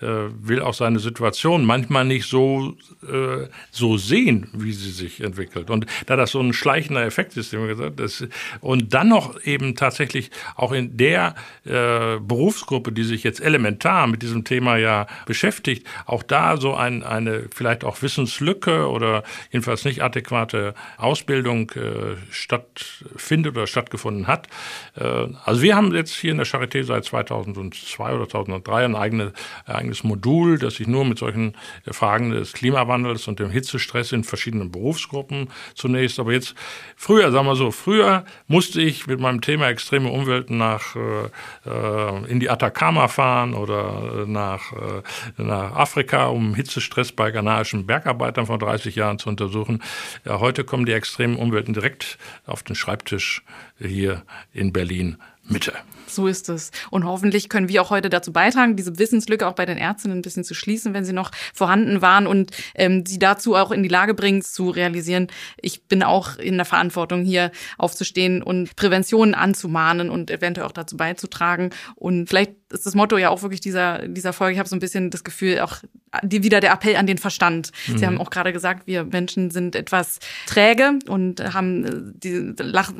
[0.00, 2.74] äh will auch seine Situation manchmal nicht so
[3.06, 5.70] äh, so sehen, wie sie sich entwickelt.
[5.70, 8.24] Und da das so ein schleichender Effekt ist, den wir gesagt, das,
[8.60, 11.34] und dann noch eben tatsächlich auch in der
[11.64, 17.02] äh, Berufsgruppe, die sich jetzt elementar mit diesem Thema ja beschäftigt, auch da so ein,
[17.02, 24.46] eine vielleicht auch Wissenslücke oder jedenfalls nicht adäquate Ausbildung äh, stattfindet oder stattgefunden hat.
[24.94, 29.32] Äh, also wir haben jetzt hier in der Charité seit 2002 oder 2003 ein eigene,
[29.64, 31.54] eigenes Modul, das sich nur mit solchen
[31.90, 36.54] Fragen des Klimawandels und dem Hitzestress in verschiedenen Berufsgruppen zunächst, aber jetzt
[36.94, 42.35] früher, sagen wir so, früher musste ich mit meinem Thema extreme Umwelt nach äh, äh
[42.36, 45.02] in die Atacama fahren oder äh, nach, äh,
[45.42, 49.82] nach Afrika, um Hitzestress bei ghanaischen Bergarbeitern vor 30 Jahren zu untersuchen.
[50.26, 53.42] Ja, heute kommen die extremen Umwelten direkt auf den Schreibtisch
[53.78, 54.22] hier
[54.52, 55.16] in Berlin
[55.48, 55.72] Mitte.
[56.08, 56.70] So ist es.
[56.90, 60.22] Und hoffentlich können wir auch heute dazu beitragen, diese Wissenslücke auch bei den Ärztinnen ein
[60.22, 63.88] bisschen zu schließen, wenn sie noch vorhanden waren und ähm, sie dazu auch in die
[63.88, 65.26] Lage bringen, zu realisieren,
[65.60, 70.96] ich bin auch in der Verantwortung, hier aufzustehen und Prävention anzumahnen und eventuell auch dazu
[70.96, 71.70] beizutragen.
[71.96, 74.54] Und vielleicht ist das Motto ja auch wirklich dieser, dieser Folge.
[74.54, 75.78] Ich habe so ein bisschen das Gefühl, auch
[76.22, 77.70] die, wieder der Appell an den Verstand.
[77.86, 77.98] Mhm.
[77.98, 82.54] Sie haben auch gerade gesagt, wir Menschen sind etwas träge und haben äh, die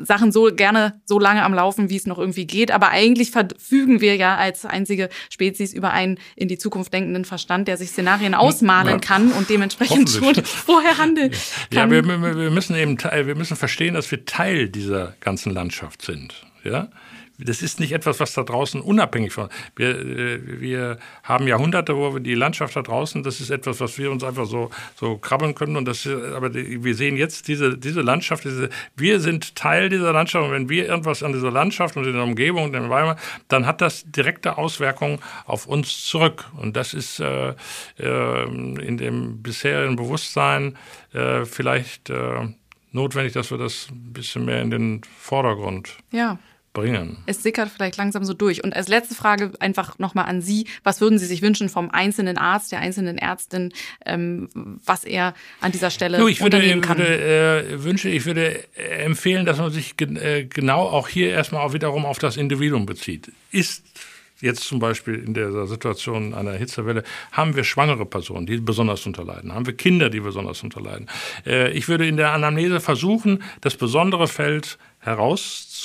[0.05, 2.71] Sachen so gerne so lange am Laufen, wie es noch irgendwie geht.
[2.71, 7.67] Aber eigentlich verfügen wir ja als einzige Spezies über einen in die Zukunft denkenden Verstand,
[7.67, 8.99] der sich Szenarien ausmalen ja.
[8.99, 11.31] kann und dementsprechend schon vorher handeln
[11.71, 11.91] kann.
[11.91, 16.45] Ja, wir, wir müssen eben wir müssen verstehen, dass wir Teil dieser ganzen Landschaft sind.
[16.63, 16.89] Ja,
[17.39, 19.49] das ist nicht etwas, was da draußen unabhängig von.
[19.75, 23.97] Wir, äh, wir haben Jahrhunderte, wo wir die Landschaft da draußen, das ist etwas, was
[23.97, 25.75] wir uns einfach so, so krabbeln können.
[25.75, 30.45] Und das, aber wir sehen jetzt diese, diese Landschaft, diese, wir sind Teil dieser Landschaft.
[30.45, 33.17] Und wenn wir irgendwas an dieser Landschaft und in der Umgebung, in dem Weimar,
[33.47, 36.45] dann hat das direkte Auswirkungen auf uns zurück.
[36.57, 37.53] Und das ist äh,
[37.99, 40.75] äh, in dem bisherigen Bewusstsein
[41.13, 42.47] äh, vielleicht äh,
[42.91, 46.39] notwendig, dass wir das ein bisschen mehr in den Vordergrund ja
[46.77, 47.17] bringen.
[47.25, 48.63] Es sickert vielleicht langsam so durch.
[48.63, 50.67] Und als letzte Frage einfach nochmal an Sie.
[50.83, 53.73] Was würden Sie sich wünschen vom einzelnen Arzt, der einzelnen Ärztin,
[54.05, 54.47] ähm,
[54.85, 56.99] was er an dieser Stelle no, ich würde, unternehmen kann?
[56.99, 61.61] Würde, äh, wünsche, ich würde empfehlen, dass man sich gen äh, genau auch hier erstmal
[61.65, 63.31] auch wiederum auf das Individuum bezieht.
[63.51, 63.83] Ist
[64.39, 69.53] jetzt zum Beispiel in der Situation einer Hitzewelle, haben wir schwangere Personen, die besonders unterleiden,
[69.53, 71.07] haben wir Kinder, die besonders unterleiden.
[71.45, 74.77] Äh, ich würde in der Anamnese versuchen, das besondere Feld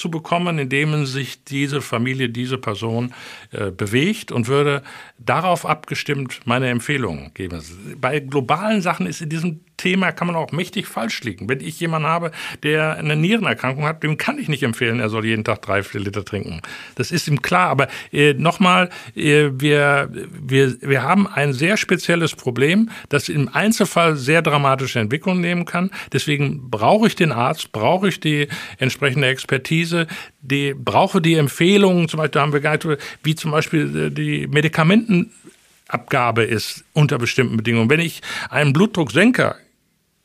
[0.03, 3.15] herauszubekommen, indem sich diese Familie, diese Person
[3.53, 4.83] äh, bewegt und würde
[5.19, 7.63] darauf abgestimmt meine Empfehlungen geben.
[8.01, 11.49] Bei globalen Sachen ist in diesem Thema kann man auch mächtig falsch liegen.
[11.49, 12.31] Wenn ich jemanden habe,
[12.63, 16.01] der eine Nierenerkrankung hat, dem kann ich nicht empfehlen, er soll jeden Tag drei, vier
[16.01, 16.61] Liter trinken.
[16.95, 17.69] Das ist ihm klar.
[17.69, 24.15] Aber äh, nochmal, äh, wir, wir, wir haben ein sehr spezielles Problem, das im Einzelfall
[24.15, 25.91] sehr dramatische Entwicklungen nehmen kann.
[26.13, 28.47] Deswegen brauche ich den Arzt, brauche ich die
[28.79, 29.92] entsprechende Expertise,
[30.41, 32.87] die, brauche die Empfehlungen, zum Beispiel haben wir gehabt,
[33.23, 37.91] wie zum Beispiel äh, die Medikamentenabgabe ist unter bestimmten Bedingungen.
[37.91, 38.21] Wenn ich
[38.51, 39.57] einen Blutdrucksenker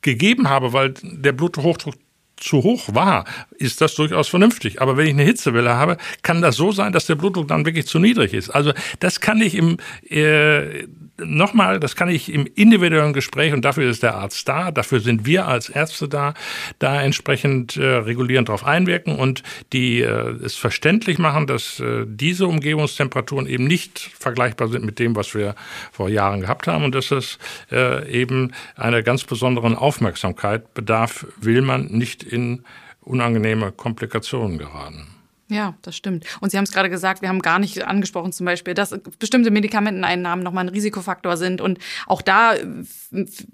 [0.01, 1.95] gegeben habe, weil der Bluthochdruck
[2.37, 3.25] zu hoch war,
[3.57, 4.81] ist das durchaus vernünftig.
[4.81, 7.87] Aber wenn ich eine Hitzewelle habe, kann das so sein, dass der Blutdruck dann wirklich
[7.87, 8.49] zu niedrig ist.
[8.49, 9.77] Also das kann ich im
[10.09, 10.83] äh,
[11.19, 15.25] nochmal, das kann ich im individuellen Gespräch, und dafür ist der Arzt da, dafür sind
[15.25, 16.33] wir als Ärzte da,
[16.79, 19.43] da entsprechend äh, regulierend darauf einwirken und
[19.73, 25.15] die äh, es verständlich machen, dass äh, diese Umgebungstemperaturen eben nicht vergleichbar sind mit dem,
[25.15, 25.55] was wir
[25.91, 27.39] vor Jahren gehabt haben und dass es
[27.71, 32.63] äh, eben einer ganz besonderen Aufmerksamkeit bedarf, will man nicht in
[33.01, 35.16] unangenehme Komplikationen geraten.
[35.49, 36.25] Ja, das stimmt.
[36.41, 39.49] Und Sie haben es gerade gesagt, wir haben gar nicht angesprochen zum Beispiel, dass bestimmte
[39.49, 41.61] Medikamenteneinnahmen nochmal ein Risikofaktor sind.
[41.61, 42.55] Und auch da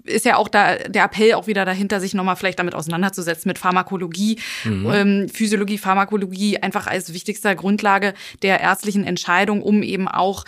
[0.02, 3.58] ist ja auch da der Appell auch wieder dahinter, sich nochmal vielleicht damit auseinanderzusetzen mit
[3.58, 4.90] Pharmakologie, mhm.
[4.92, 10.44] ähm, Physiologie, Pharmakologie einfach als wichtigster Grundlage der ärztlichen Entscheidung, um eben auch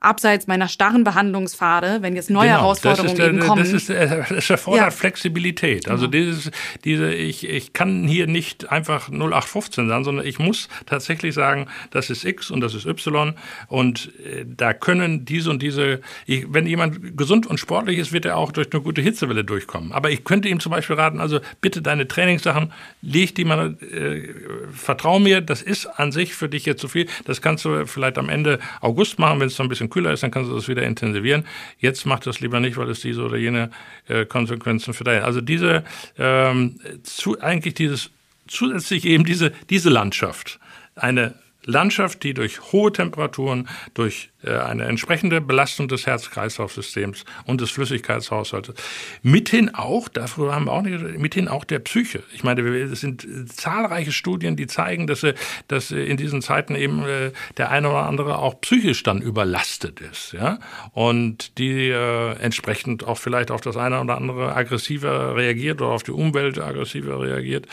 [0.00, 3.62] abseits meiner starren Behandlungspfade, wenn jetzt neue genau, Herausforderungen der, eben kommen.
[3.62, 4.90] Das, ist, das erfordert ja.
[4.90, 5.88] Flexibilität.
[5.88, 6.24] Also genau.
[6.24, 6.50] dieses,
[6.84, 12.08] diese, ich, ich kann hier nicht einfach 0815 sein, sondern ich muss tatsächlich sagen, das
[12.08, 13.34] ist X und das ist Y
[13.68, 18.24] und äh, da können diese und diese, ich, wenn jemand gesund und sportlich ist, wird
[18.24, 19.92] er auch durch eine gute Hitzewelle durchkommen.
[19.92, 22.72] Aber ich könnte ihm zum Beispiel raten, also bitte deine Trainingssachen,
[23.02, 24.28] leg die mal, äh,
[24.72, 27.06] vertrau mir, das ist an sich für dich jetzt zu viel.
[27.26, 30.22] Das kannst du vielleicht am Ende August machen, wenn es so ein bisschen kühler ist,
[30.22, 31.44] dann kannst du das wieder intensivieren.
[31.78, 33.70] Jetzt mach das lieber nicht, weil es diese oder jene
[34.08, 35.22] äh, Konsequenzen für dein.
[35.22, 35.84] Also diese,
[36.18, 38.10] ähm, zu, eigentlich dieses,
[38.46, 40.58] zusätzlich eben diese, diese Landschaft.
[40.94, 41.34] Eine
[41.64, 48.74] Landschaft, die durch hohe Temperaturen, durch eine entsprechende Belastung des Herz-Kreislauf-Systems und des Flüssigkeitshaushaltes,
[49.22, 52.22] mithin auch, dafür haben wir auch nicht, mithin auch der Psyche.
[52.32, 55.26] Ich meine, es sind zahlreiche Studien, die zeigen, dass,
[55.68, 60.32] dass in diesen Zeiten eben äh, der eine oder andere auch psychisch dann überlastet ist,
[60.32, 60.58] ja,
[60.92, 66.02] und die äh, entsprechend auch vielleicht auf das eine oder andere aggressiver reagiert oder auf
[66.02, 67.66] die Umwelt aggressiver reagiert.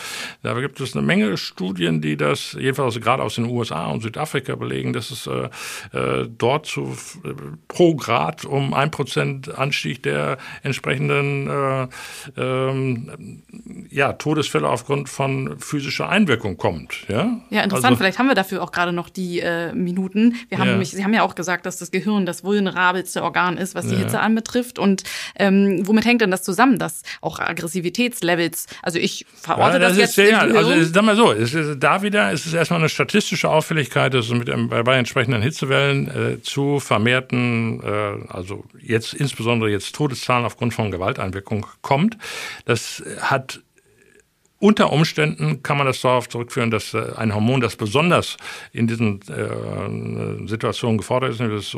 [0.44, 4.56] Da gibt es eine Menge Studien, die das, jedenfalls gerade aus den USA und Südafrika
[4.56, 5.50] belegen, dass es äh,
[5.98, 6.28] äh,
[6.58, 6.96] dort zu
[7.68, 11.88] pro Grad um ein Prozent Anstieg der entsprechenden äh,
[12.38, 13.44] ähm,
[13.90, 17.06] ja, Todesfälle aufgrund von physischer Einwirkung kommt.
[17.08, 17.86] Ja, ja interessant.
[17.86, 20.36] Also, Vielleicht haben wir dafür auch gerade noch die äh, Minuten.
[20.50, 20.72] Wir haben ja.
[20.74, 23.94] nämlich, Sie haben ja auch gesagt, dass das Gehirn das vulnerabelste Organ ist, was die
[23.94, 24.00] ja.
[24.00, 24.80] Hitze anbetrifft.
[24.80, 25.04] Und
[25.38, 29.98] ähm, womit hängt denn das zusammen, dass auch Aggressivitätslevels, also ich verorte ja, das, das
[29.98, 34.14] jetzt sehr, Also sag mal so, ist, da wieder ist es erstmal eine statistische Auffälligkeit,
[34.14, 39.94] dass es mit, bei, bei entsprechenden Hitzewellen äh, zu vermehrten, äh, also jetzt insbesondere jetzt
[39.96, 42.18] Todeszahlen aufgrund von Gewalteinwirkung kommt.
[42.66, 43.62] Das hat
[44.60, 48.38] unter Umständen kann man das darauf zurückführen, dass äh, ein Hormon, das besonders
[48.74, 51.78] in diesen äh, Situationen gefordert ist, das,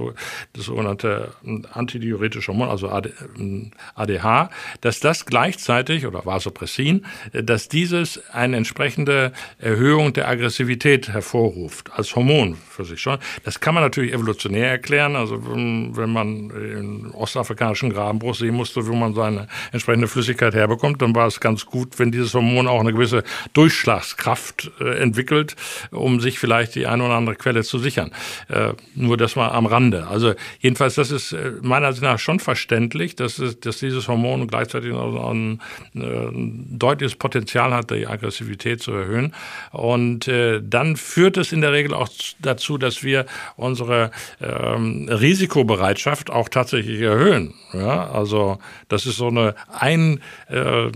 [0.54, 1.34] das sogenannte
[1.74, 4.50] antidiuretische Hormon, also ADH,
[4.80, 12.16] dass das gleichzeitig, oder Vasopressin, äh, dass dieses eine entsprechende Erhöhung der Aggressivität hervorruft, als
[12.16, 13.18] Hormon für sich schon.
[13.44, 18.94] Das kann man natürlich evolutionär erklären, also wenn man in ostafrikanischen Grabenbruch sehen musste, wo
[18.96, 22.94] man seine entsprechende Flüssigkeit herbekommt, dann war es ganz gut, wenn dieses Hormon auch eine
[22.94, 25.56] gewisse Durchschlagskraft äh, entwickelt,
[25.92, 28.12] um sich vielleicht die eine oder andere Quelle zu sichern.
[28.48, 30.08] Äh, nur das mal am Rande.
[30.08, 34.48] Also jedenfalls, das ist äh, meiner Ansicht nach schon verständlich, dass, es, dass dieses Hormon
[34.48, 35.60] gleichzeitig auch ein,
[35.94, 39.34] deutliches Potenzial hat, die Aggressivität zu erhöhen.
[39.72, 42.10] Und dann führt es in der Regel auch
[42.40, 44.12] dazu, dass wir unsere
[44.42, 47.54] ähm, Risikobereitschaft auch tatsächlich erhöhen.
[47.74, 50.90] Ja, also das ist so eine ein, äh,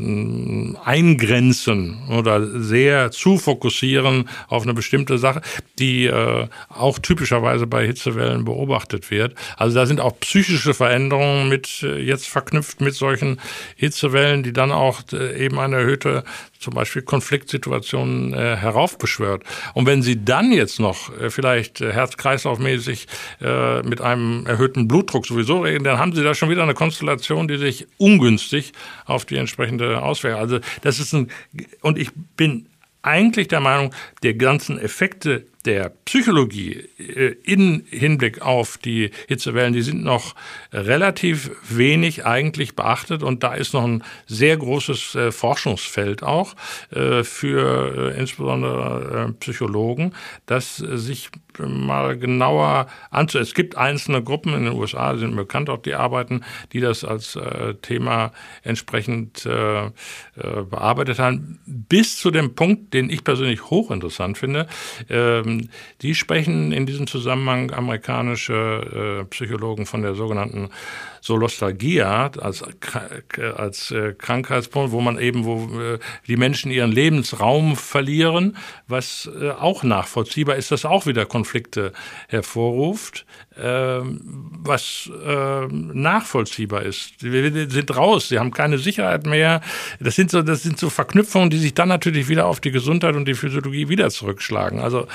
[1.67, 5.41] Eingrenzen oder sehr zufokussieren auf eine bestimmte Sache,
[5.79, 9.35] die äh, auch typischerweise bei Hitzewellen beobachtet wird.
[9.57, 13.39] Also da sind auch psychische Veränderungen mit äh, jetzt verknüpft mit solchen
[13.75, 16.23] Hitzewellen, die dann auch äh, eben eine erhöhte
[16.63, 19.43] zum Beispiel Konfliktsituationen äh, heraufbeschwört.
[19.73, 23.07] Und wenn Sie dann jetzt noch äh, vielleicht äh, herz-kreislauf-mäßig
[23.41, 27.47] äh, mit einem erhöhten Blutdruck sowieso reden, dann haben Sie da schon wieder eine Konstellation,
[27.47, 28.71] die sich ungünstig
[29.05, 30.37] auf die entsprechende auswirkt.
[30.37, 31.29] Also das ist ein,
[31.81, 32.67] und ich bin
[33.03, 33.93] eigentlich der Meinung,
[34.23, 40.35] der ganzen Effekte der Psychologie äh, in Hinblick auf die Hitzewellen, die sind noch
[40.71, 43.23] relativ wenig eigentlich beachtet.
[43.23, 46.55] Und da ist noch ein sehr großes äh, Forschungsfeld auch
[46.91, 50.13] äh, für insbesondere Psychologen,
[50.45, 51.29] das sich
[51.59, 53.39] mal genauer anzu.
[53.39, 56.41] Es gibt einzelne Gruppen in den USA, sind bekannt auch die arbeiten,
[56.71, 57.37] die das als
[57.81, 58.31] Thema
[58.63, 59.47] entsprechend
[60.69, 64.67] bearbeitet haben, bis zu dem Punkt, den ich persönlich hochinteressant finde.
[65.09, 65.69] Ähm,
[66.01, 70.69] die sprechen in diesem Zusammenhang amerikanische äh, Psychologen von der sogenannten
[71.23, 72.65] Solostalgia als,
[73.55, 78.57] als äh, Krankheitspunkt, wo man eben, wo äh, die Menschen ihren Lebensraum verlieren,
[78.89, 81.93] was äh, auch nachvollziehbar ist, dass auch wieder Konflikte
[82.27, 83.25] hervorruft,
[83.57, 84.19] ähm,
[84.65, 87.23] was ähm, nachvollziehbar ist.
[87.23, 89.61] Wir sind raus, sie haben keine Sicherheit mehr.
[90.01, 93.15] Das sind so, das sind so Verknüpfungen, die sich dann natürlich wieder auf die Gesundheit
[93.15, 94.79] und die Physiologie wieder zurückschlagen.
[94.79, 95.07] Also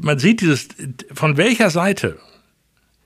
[0.00, 0.66] man sieht dieses,
[1.14, 2.18] von welcher Seite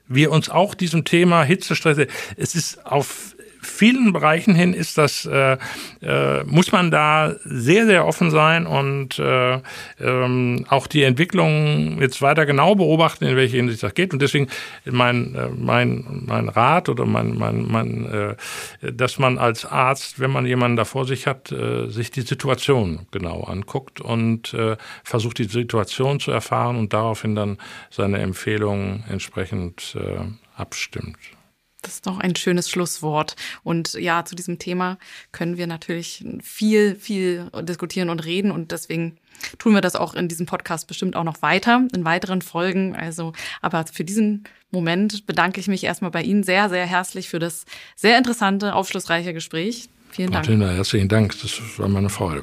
[0.08, 2.06] wir uns auch diesem Thema Hitzestress,
[2.36, 3.36] es ist auf
[3.68, 5.56] vielen Bereichen hin ist das, äh,
[6.02, 9.60] äh, muss man da sehr, sehr offen sein und äh,
[10.00, 14.12] ähm, auch die Entwicklung jetzt weiter genau beobachten, in welche Hinsicht das geht.
[14.12, 14.48] Und deswegen
[14.84, 20.30] mein, äh, mein, mein Rat oder mein, mein, mein äh, dass man als Arzt, wenn
[20.30, 25.38] man jemanden da vor sich hat, äh, sich die Situation genau anguckt und äh, versucht,
[25.38, 27.58] die Situation zu erfahren und daraufhin dann
[27.90, 30.20] seine Empfehlungen entsprechend äh,
[30.56, 31.18] abstimmt.
[31.88, 33.34] Das ist doch ein schönes Schlusswort.
[33.64, 34.98] Und ja, zu diesem Thema
[35.32, 38.50] können wir natürlich viel, viel diskutieren und reden.
[38.50, 39.16] Und deswegen
[39.56, 42.94] tun wir das auch in diesem Podcast bestimmt auch noch weiter, in weiteren Folgen.
[42.94, 43.32] Also,
[43.62, 47.64] aber für diesen Moment bedanke ich mich erstmal bei Ihnen sehr, sehr herzlich für das
[47.96, 49.88] sehr interessante, aufschlussreiche Gespräch.
[50.10, 50.44] Vielen Dank.
[50.44, 51.40] Martina, herzlichen Dank.
[51.40, 52.42] Das war meine Freude.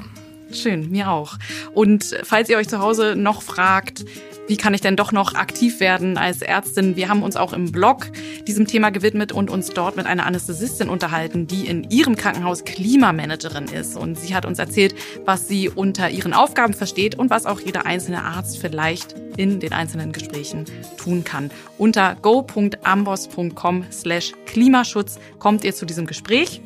[0.50, 1.38] Schön, mir auch.
[1.72, 4.04] Und falls ihr euch zu Hause noch fragt,
[4.48, 6.96] wie kann ich denn doch noch aktiv werden als Ärztin?
[6.96, 8.06] Wir haben uns auch im Blog
[8.46, 13.64] diesem Thema gewidmet und uns dort mit einer Anästhesistin unterhalten, die in ihrem Krankenhaus Klimamanagerin
[13.64, 13.96] ist.
[13.96, 14.94] Und sie hat uns erzählt,
[15.24, 19.72] was sie unter ihren Aufgaben versteht und was auch jeder einzelne Arzt vielleicht in den
[19.72, 20.64] einzelnen Gesprächen
[20.96, 21.50] tun kann.
[21.78, 26.62] Unter go.ambos.com slash Klimaschutz kommt ihr zu diesem Gespräch.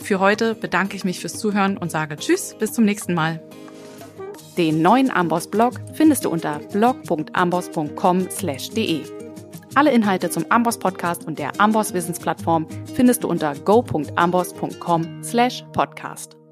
[0.00, 3.40] Für heute bedanke ich mich fürs Zuhören und sage Tschüss, bis zum nächsten Mal.
[4.56, 9.00] Den neuen Amboss-Blog findest du unter blog.amboss.com/de.
[9.74, 16.43] Alle Inhalte zum Amboss-Podcast und der Amboss Wissensplattform findest du unter go.amboss.com/podcast.